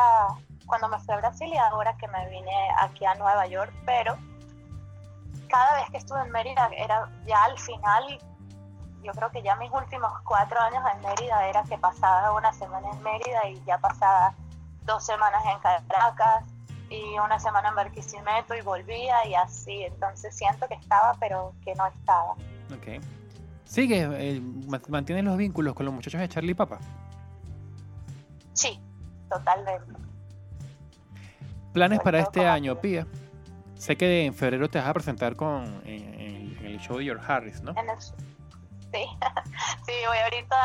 cuando 0.66 0.88
me 0.90 1.00
fui 1.00 1.14
a 1.14 1.18
Brasil 1.18 1.48
y 1.54 1.58
ahora 1.58 1.96
que 1.98 2.08
me 2.08 2.28
vine 2.30 2.52
aquí 2.82 3.06
a 3.06 3.14
Nueva 3.14 3.46
York, 3.46 3.72
pero 3.86 4.18
cada 5.48 5.76
vez 5.76 5.90
que 5.92 5.98
estuve 5.98 6.22
en 6.22 6.32
Mérida 6.32 6.70
era 6.78 7.10
ya 7.26 7.44
al 7.46 7.58
final, 7.60 8.20
yo 9.04 9.12
creo 9.14 9.30
que 9.32 9.42
ya 9.42 9.56
mis 9.56 9.72
últimos 9.72 10.12
cuatro 10.24 10.60
años 10.60 10.84
en 10.96 11.02
Mérida 11.02 11.48
era 11.48 11.64
que 11.64 11.78
pasaba 11.78 12.32
una 12.34 12.52
semana 12.54 12.88
en 12.92 13.02
Mérida 13.04 13.48
y 13.50 13.62
ya 13.66 13.78
pasaba 13.78 14.34
dos 14.84 15.06
semanas 15.06 15.42
en 15.52 15.60
Caracas 15.60 16.44
y 16.90 17.18
una 17.20 17.40
semana 17.40 17.70
en 17.70 17.76
Barquisimeto 17.76 18.56
y 18.56 18.62
volvía 18.62 19.26
y 19.28 19.36
así, 19.36 19.84
entonces 19.84 20.36
siento 20.36 20.68
que 20.68 20.76
estaba 20.76 21.14
pero 21.20 21.54
que 21.64 21.74
no 21.76 21.86
estaba. 21.88 22.34
Ok. 22.74 23.04
Sigue, 23.66 24.08
eh, 24.14 24.40
ma- 24.68 24.82
mantienes 24.88 25.26
los 25.26 25.36
vínculos 25.36 25.74
con 25.74 25.86
los 25.86 25.94
muchachos 25.94 26.22
de 26.22 26.30
Charlie 26.30 26.56
Papa. 26.56 26.80
Sí, 28.54 28.80
totalmente. 29.30 29.94
Planes 31.74 32.00
para 32.00 32.20
este 32.20 32.48
año. 32.48 32.76
Pía. 32.80 33.06
Sé 33.78 33.96
que 33.96 34.26
en 34.26 34.34
febrero 34.34 34.70
te 34.70 34.80
vas 34.80 34.88
a 34.88 34.94
presentar 34.94 35.36
con 35.36 35.82
el 35.86 36.80
show 36.80 36.98
de 36.98 37.06
George 37.06 37.32
Harris, 37.32 37.62
¿no? 37.62 37.74
Sí. 38.92 39.06
sí, 39.86 39.94
voy 40.08 40.18
ahorita 40.18 40.56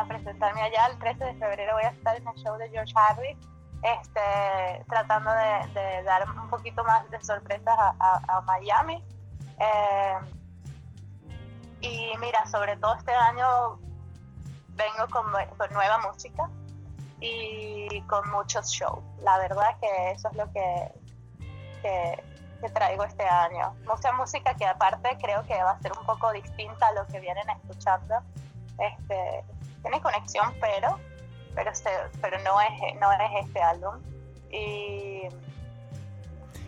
a, 0.00 0.04
presentarme 0.06 0.62
allá. 0.62 0.86
El 0.86 0.98
13 0.98 1.24
de 1.24 1.34
febrero 1.34 1.74
voy 1.74 1.84
a 1.84 1.90
estar 1.90 2.16
en 2.16 2.26
el 2.26 2.34
show 2.34 2.56
de 2.58 2.68
George 2.70 2.92
Harris, 2.94 3.36
este, 3.82 4.84
tratando 4.88 5.30
de, 5.32 6.02
dar 6.02 6.28
un 6.28 6.48
poquito 6.50 6.84
más 6.84 7.08
de 7.10 7.22
sorpresas 7.22 7.74
a, 7.78 8.42
Miami. 8.46 9.02
Eh, 9.58 10.18
y 11.80 12.12
mira, 12.18 12.46
sobre 12.46 12.76
todo 12.76 12.94
este 12.96 13.12
año 13.12 13.78
vengo 14.70 15.08
con, 15.10 15.24
con 15.56 15.72
nueva 15.72 15.98
música 15.98 16.50
y 17.20 18.00
con 18.02 18.28
muchos 18.30 18.68
shows. 18.70 19.02
La 19.22 19.38
verdad 19.38 19.78
que 19.80 20.10
eso 20.10 20.28
es 20.28 20.36
lo 20.36 20.52
que, 20.52 20.92
que, 21.86 22.22
que 22.60 22.68
traigo 22.70 23.04
este 23.04 23.24
año. 23.24 23.74
Mucha 23.86 24.12
música 24.12 24.54
que 24.54 24.66
aparte 24.66 25.16
creo 25.20 25.42
que 25.44 25.54
va 25.62 25.72
a 25.72 25.80
ser 25.80 25.92
un 25.98 26.04
poco 26.04 26.32
distinta 26.32 26.88
a 26.88 26.92
lo 26.92 27.06
que 27.06 27.20
vienen 27.20 27.48
escuchando. 27.50 28.14
Este, 28.78 29.44
tiene 29.82 30.00
conexión, 30.00 30.52
pero 30.60 30.98
pero, 31.54 31.74
se- 31.74 31.88
pero 32.20 32.38
no, 32.40 32.60
es, 32.60 32.70
no 33.00 33.10
es 33.12 33.46
este 33.46 33.62
álbum. 33.62 33.94
Y 34.50 35.22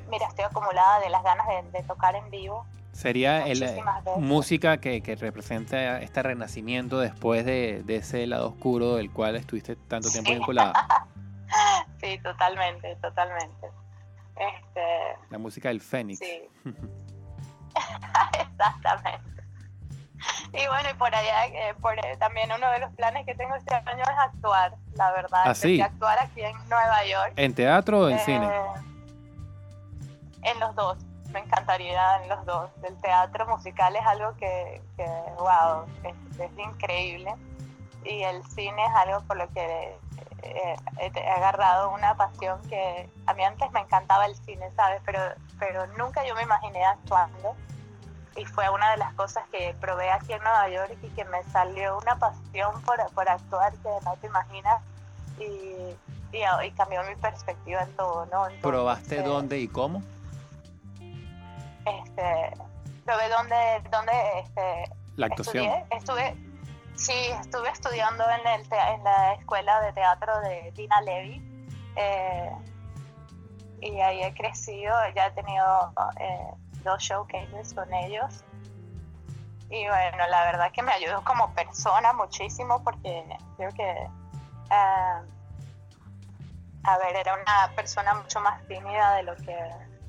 mira, 0.09 0.27
estoy 0.29 0.45
acumulada 0.47 1.01
de 1.01 1.11
las 1.11 1.23
ganas 1.23 1.47
de, 1.47 1.63
de 1.79 1.83
tocar 1.85 2.15
en 2.15 2.31
vivo. 2.31 2.65
Sería 2.93 3.47
el, 3.47 3.63
eh, 3.63 3.81
música 4.17 4.79
que, 4.79 5.03
que 5.03 5.15
representa 5.15 6.01
este 6.01 6.23
renacimiento 6.23 6.99
después 6.99 7.45
de, 7.45 7.83
de 7.85 7.97
ese 7.97 8.27
lado 8.27 8.49
oscuro 8.49 8.97
del 8.97 9.13
cual 9.13 9.37
estuviste 9.37 9.77
tanto 9.77 10.09
tiempo 10.11 10.31
Sí. 10.31 10.35
vinculada. 10.37 10.73
Sí, 12.01 12.19
totalmente, 12.23 12.95
totalmente. 12.97 13.69
Este, 14.39 15.17
La 15.31 15.39
música 15.39 15.69
del 15.69 15.81
Fénix. 15.81 16.19
sí. 16.19 16.49
Exactamente. 18.41 19.29
Y 20.53 20.67
bueno, 20.67 20.89
y 20.91 20.95
por 20.95 21.15
allá, 21.15 21.47
eh, 21.47 21.75
por, 21.81 21.95
eh, 22.05 22.17
también 22.19 22.51
uno 22.53 22.69
de 22.71 22.81
los 22.81 22.93
planes 22.95 23.25
que 23.27 23.35
tengo 23.35 23.55
este 23.55 23.75
año 23.75 24.03
es 24.03 24.19
actuar, 24.19 24.75
la 24.95 25.13
verdad. 25.13 25.43
¿Ah, 25.45 25.55
sí? 25.55 25.81
actuar 25.81 26.19
aquí 26.21 26.41
en 26.43 26.57
Nueva 26.69 27.05
York. 27.05 27.33
¿En 27.37 27.55
teatro 27.55 28.01
o 28.01 28.09
en 28.09 28.17
Eh, 28.17 28.21
cine? 28.25 28.51
En 30.43 30.59
los 30.61 30.75
dos, 30.75 30.99
me 31.33 31.41
encantaría 31.41 32.23
en 32.23 32.29
los 32.31 32.45
dos. 32.47 32.71
El 32.83 32.97
teatro 33.01 33.47
musical 33.47 33.95
es 33.95 34.07
algo 34.07 34.35
que, 34.37 34.81
que 34.97 35.05
wow, 35.39 35.85
es, 36.05 36.41
es 36.41 36.59
increíble. 36.59 37.35
Y 38.05 38.23
el 38.23 38.45
cine 38.47 38.85
es 38.85 38.95
algo 38.95 39.21
por 39.27 39.37
lo 39.37 39.49
que 39.51 39.97
eh, 40.43 40.77
he, 40.99 41.31
agarrado 41.31 41.91
una 41.93 42.15
pasión 42.17 42.61
que 42.69 43.09
a 43.27 43.35
mí 43.35 43.45
antes 43.45 43.71
me 43.73 43.81
encantaba 43.81 44.27
el 44.27 44.35
cine, 44.37 44.71
¿sabes? 44.77 45.01
Pero, 45.05 45.21
pero 45.59 45.87
nunca 45.99 46.25
yo 46.27 46.35
me 46.35 46.43
imaginé 46.43 46.85
actuando. 46.85 47.55
Y 48.37 48.45
fue 48.45 48.71
una 48.71 48.93
de 48.93 48.99
las 48.99 49.13
cosas 49.15 49.45
que 49.51 49.75
probé 49.81 50.11
aquí 50.11 50.33
en 50.33 50.43
Nueva 50.43 50.69
York 50.69 50.97
y 51.03 51.09
que 51.09 51.25
me 51.25 51.43
salió 51.45 51.99
una 51.99 52.17
pasión 52.19 52.81
por, 52.83 53.05
por 53.13 53.29
actuar 53.29 53.73
que 53.75 53.89
no 54.05 54.17
te 54.21 54.27
imaginas. 54.29 54.83
Y, 55.39 55.97
y, 56.37 56.43
y 56.65 56.71
cambió 56.73 57.03
mi 57.05 57.17
perspectiva 57.17 57.83
en 57.83 57.97
todo, 57.97 58.27
¿no? 58.27 58.45
Entonces, 58.45 58.63
¿Probaste 58.63 59.23
dónde 59.23 59.59
y 59.59 59.69
cómo? 59.69 60.03
este 61.89 62.53
probé 63.05 63.29
donde 63.29 63.89
donde 63.91 64.13
este 64.41 64.95
La 65.17 65.27
actuación. 65.27 65.65
estudié 65.65 65.87
estuve 65.91 66.48
sí 66.99 67.13
estuve 67.41 67.69
estudiando 67.71 68.25
en 68.29 68.47
el 68.47 68.61
en 68.73 69.05
la 69.05 69.35
escuela 69.35 69.81
de 69.81 69.93
teatro 69.93 70.41
de 70.41 70.73
Dina 70.75 71.01
Levy 71.03 71.41
eh, 71.97 72.51
y 73.81 74.01
ahí 74.01 74.23
he 74.25 74.35
crecido 74.35 74.93
ya 75.15 75.29
he 75.29 75.31
tenido 75.31 75.93
eh, 76.21 76.51
dos 76.83 77.01
showcases 77.01 77.73
con 77.73 77.93
ellos. 77.95 78.45
Y 79.71 79.87
bueno 79.87 80.27
la 80.29 80.45
verdad 80.45 80.73
que 80.73 80.83
me 80.83 80.93
ayudó 80.93 81.23
como 81.25 81.55
persona 81.55 82.13
muchísimo 82.13 82.83
porque 82.83 83.25
creo 83.57 83.71
que 83.71 84.09
ah, 84.71 85.23
a 86.83 86.99
ver 86.99 87.17
era 87.17 87.35
una 87.35 87.73
persona 87.77 88.15
mucho 88.15 88.41
más 88.41 88.67
tímida 88.67 89.15
de 89.15 89.23
lo 89.23 89.37
que 89.37 89.57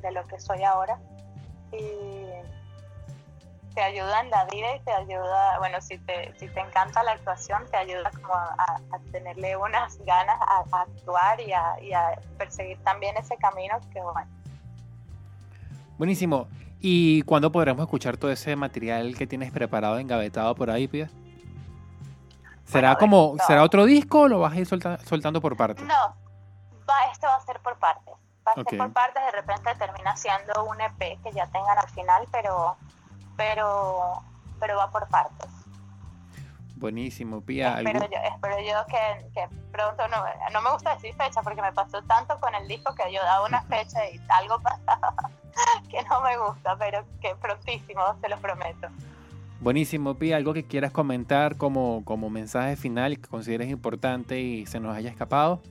de 0.02 0.12
lo 0.12 0.26
que 0.26 0.40
soy 0.40 0.64
ahora. 0.64 1.00
Y 1.72 2.26
te 3.80 3.86
ayuda 3.86 4.20
en 4.20 4.30
la 4.30 4.44
vida 4.44 4.76
y 4.76 4.80
te 4.82 4.92
ayuda, 4.92 5.58
bueno, 5.60 5.80
si 5.80 5.98
te, 6.00 6.34
si 6.38 6.50
te 6.50 6.60
encanta 6.60 7.02
la 7.02 7.12
actuación, 7.14 7.66
te 7.72 7.78
ayuda 7.78 8.12
como 8.12 8.34
a, 8.34 8.54
a- 8.58 8.96
a 8.96 9.00
tenerle 9.14 9.56
unas 9.56 9.98
ganas 10.00 10.36
a, 10.42 10.66
a 10.70 10.82
actuar 10.82 11.40
y 11.40 11.54
a, 11.54 11.80
y 11.82 11.94
a 11.94 12.20
perseguir 12.38 12.78
también 12.84 13.16
ese 13.16 13.38
camino 13.38 13.80
que, 13.94 14.02
bueno, 14.02 14.28
Buenísimo. 15.98 16.50
¿Y 16.82 17.22
cuándo 17.22 17.54
podremos 17.54 17.82
escuchar 17.84 18.18
todo 18.18 18.32
ese 18.32 18.54
material 18.58 19.16
que 19.18 19.26
tienes 19.28 19.50
preparado, 19.54 19.98
engavetado 19.98 20.54
por 20.56 20.70
ahí, 20.70 20.90
Pia? 20.90 21.10
¿Será 22.66 22.96
Bueno, 22.96 23.00
como, 23.00 23.38
será 23.48 23.64
otro 23.64 23.86
disco 23.86 24.22
o 24.24 24.28
lo 24.28 24.40
vas 24.42 24.52
a 24.54 24.58
ir 24.58 24.68
solta- 24.68 24.98
soltando 25.06 25.40
por 25.40 25.56
partes? 25.56 25.86
no, 25.86 25.94
va, 26.90 27.12
esto 27.14 27.28
va 27.28 27.36
a 27.38 27.42
ser 27.46 27.62
por 27.62 27.78
partes, 27.80 28.14
va 28.46 28.52
a 28.52 28.56
ser 28.56 28.78
por 28.78 28.92
partes, 28.92 29.24
de 29.24 29.32
repente 29.32 29.74
termina 29.76 30.18
siendo 30.18 30.66
un 30.66 30.82
EP 30.82 31.18
que 31.24 31.32
ya 31.32 31.46
tengan 31.48 31.78
al 31.78 31.90
final, 31.92 32.28
pero, 32.30 32.76
pero, 33.40 34.22
pero 34.60 34.76
va 34.78 34.92
por 34.92 35.08
partes. 35.08 35.48
Buenísimo. 36.76 37.38
¿algún- 37.38 37.88
Espero 37.96 38.10
yo, 38.12 38.18
espero 38.36 38.56
yo 38.60 38.86
que, 38.88 39.30
que 39.34 39.48
pronto, 39.72 40.08
no, 40.10 40.18
no 40.54 40.62
me 40.62 40.72
gusta 40.72 40.94
decir 40.96 41.14
fecha 41.16 41.42
porque 41.42 41.62
me 41.62 41.72
pasó 41.74 42.02
tanto 42.04 42.38
con 42.40 42.54
el 42.56 42.68
disco 42.68 42.94
que 42.96 43.12
yo 43.14 43.22
daba 43.24 43.46
una 43.46 43.62
fecha 43.64 44.00
y 44.10 44.20
algo 44.30 44.60
pasaba 44.62 45.14
que 45.90 46.04
no 46.04 46.22
me 46.22 46.38
gusta, 46.38 46.78
pero 46.78 47.04
que 47.22 47.36
prontísimo, 47.36 48.02
te 48.22 48.30
lo 48.30 48.38
prometo. 48.38 48.88
Buenísimo, 49.62 50.16
Pia. 50.16 50.38
¿Algo 50.38 50.54
que 50.54 50.64
quieras 50.66 50.92
comentar 50.92 51.58
como, 51.58 52.04
como 52.06 52.30
mensaje 52.30 52.78
final 52.78 53.20
que 53.20 53.28
consideres 53.28 53.70
importante 53.70 54.40
y 54.40 54.66
se 54.66 54.80
nos 54.80 54.96
haya 54.96 55.10
escapado? 55.10 55.62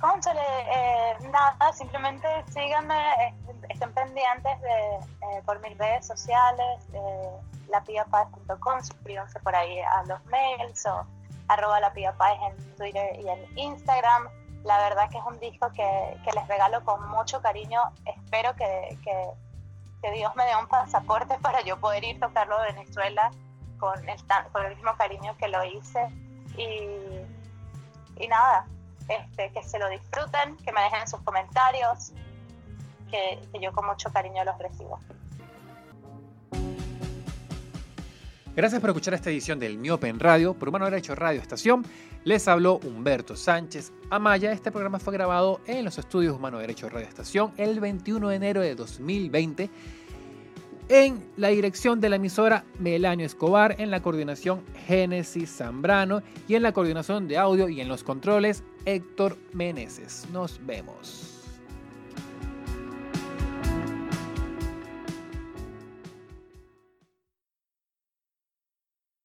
Cónchale, 0.00 0.40
eh, 0.40 1.28
nada, 1.30 1.72
simplemente 1.74 2.26
síganme, 2.48 2.94
eh, 3.22 3.34
estén 3.68 3.92
pendientes 3.92 4.58
de, 4.62 4.96
eh, 4.96 5.42
por 5.44 5.60
mis 5.60 5.76
redes 5.76 6.06
sociales, 6.06 6.88
eh, 6.94 7.30
lapiapaz.com, 7.68 8.82
suscríbanse 8.82 9.38
por 9.40 9.54
ahí 9.54 9.78
a 9.80 10.02
los 10.04 10.24
mails 10.24 10.86
o 10.86 11.06
arroba 11.48 11.80
lapiapaz 11.80 12.32
en 12.48 12.76
Twitter 12.76 13.20
y 13.20 13.28
en 13.28 13.58
Instagram. 13.58 14.30
La 14.64 14.78
verdad 14.78 15.10
que 15.10 15.18
es 15.18 15.24
un 15.26 15.38
disco 15.38 15.70
que, 15.72 16.16
que 16.24 16.32
les 16.32 16.48
regalo 16.48 16.82
con 16.82 17.06
mucho 17.10 17.42
cariño. 17.42 17.82
Espero 18.06 18.54
que, 18.56 18.98
que, 19.04 20.10
Dios 20.12 20.34
me 20.34 20.46
dé 20.46 20.56
un 20.56 20.66
pasaporte 20.66 21.38
para 21.42 21.60
yo 21.60 21.78
poder 21.78 22.04
ir 22.04 22.16
a 22.22 22.28
tocarlo 22.28 22.58
a 22.58 22.62
Venezuela 22.62 23.30
con 23.78 24.08
el, 24.08 24.18
con 24.50 24.64
el 24.64 24.76
mismo 24.76 24.96
cariño 24.96 25.36
que 25.36 25.48
lo 25.48 25.62
hice. 25.62 26.08
Y, 26.56 27.20
y 28.16 28.28
nada, 28.28 28.66
este, 29.10 29.50
que 29.52 29.62
se 29.62 29.78
lo 29.78 29.88
disfruten, 29.88 30.56
que 30.64 30.72
me 30.72 30.82
dejen 30.82 31.06
sus 31.08 31.20
comentarios, 31.22 32.12
que, 33.10 33.40
que 33.52 33.60
yo 33.60 33.72
con 33.72 33.86
mucho 33.86 34.10
cariño 34.12 34.44
los 34.44 34.56
recibo. 34.58 35.00
Gracias 38.56 38.80
por 38.80 38.90
escuchar 38.90 39.14
esta 39.14 39.30
edición 39.30 39.58
del 39.58 39.78
Miope 39.78 40.08
en 40.08 40.18
Radio 40.18 40.54
por 40.54 40.68
Humano 40.68 40.84
Derecho 40.86 41.14
Radio 41.14 41.40
Estación. 41.40 41.84
Les 42.24 42.46
habló 42.48 42.78
Humberto 42.78 43.36
Sánchez 43.36 43.92
Amaya. 44.10 44.52
Este 44.52 44.70
programa 44.72 44.98
fue 44.98 45.12
grabado 45.12 45.60
en 45.66 45.84
los 45.84 45.98
estudios 45.98 46.36
Humano 46.36 46.58
Derecho 46.58 46.88
Radio 46.88 47.06
Estación 47.06 47.52
el 47.56 47.80
21 47.80 48.28
de 48.28 48.36
enero 48.36 48.60
de 48.60 48.74
2020. 48.74 49.70
En 50.92 51.22
la 51.36 51.50
dirección 51.50 52.00
de 52.00 52.08
la 52.08 52.16
emisora 52.16 52.64
Melanio 52.80 53.24
Escobar, 53.24 53.76
en 53.78 53.92
la 53.92 54.02
coordinación 54.02 54.64
Génesis 54.88 55.48
Zambrano 55.48 56.20
y 56.48 56.56
en 56.56 56.64
la 56.64 56.72
coordinación 56.72 57.28
de 57.28 57.38
audio 57.38 57.68
y 57.68 57.80
en 57.80 57.86
los 57.86 58.02
controles 58.02 58.64
Héctor 58.86 59.36
Meneses. 59.52 60.26
Nos 60.32 60.58
vemos. 60.66 61.29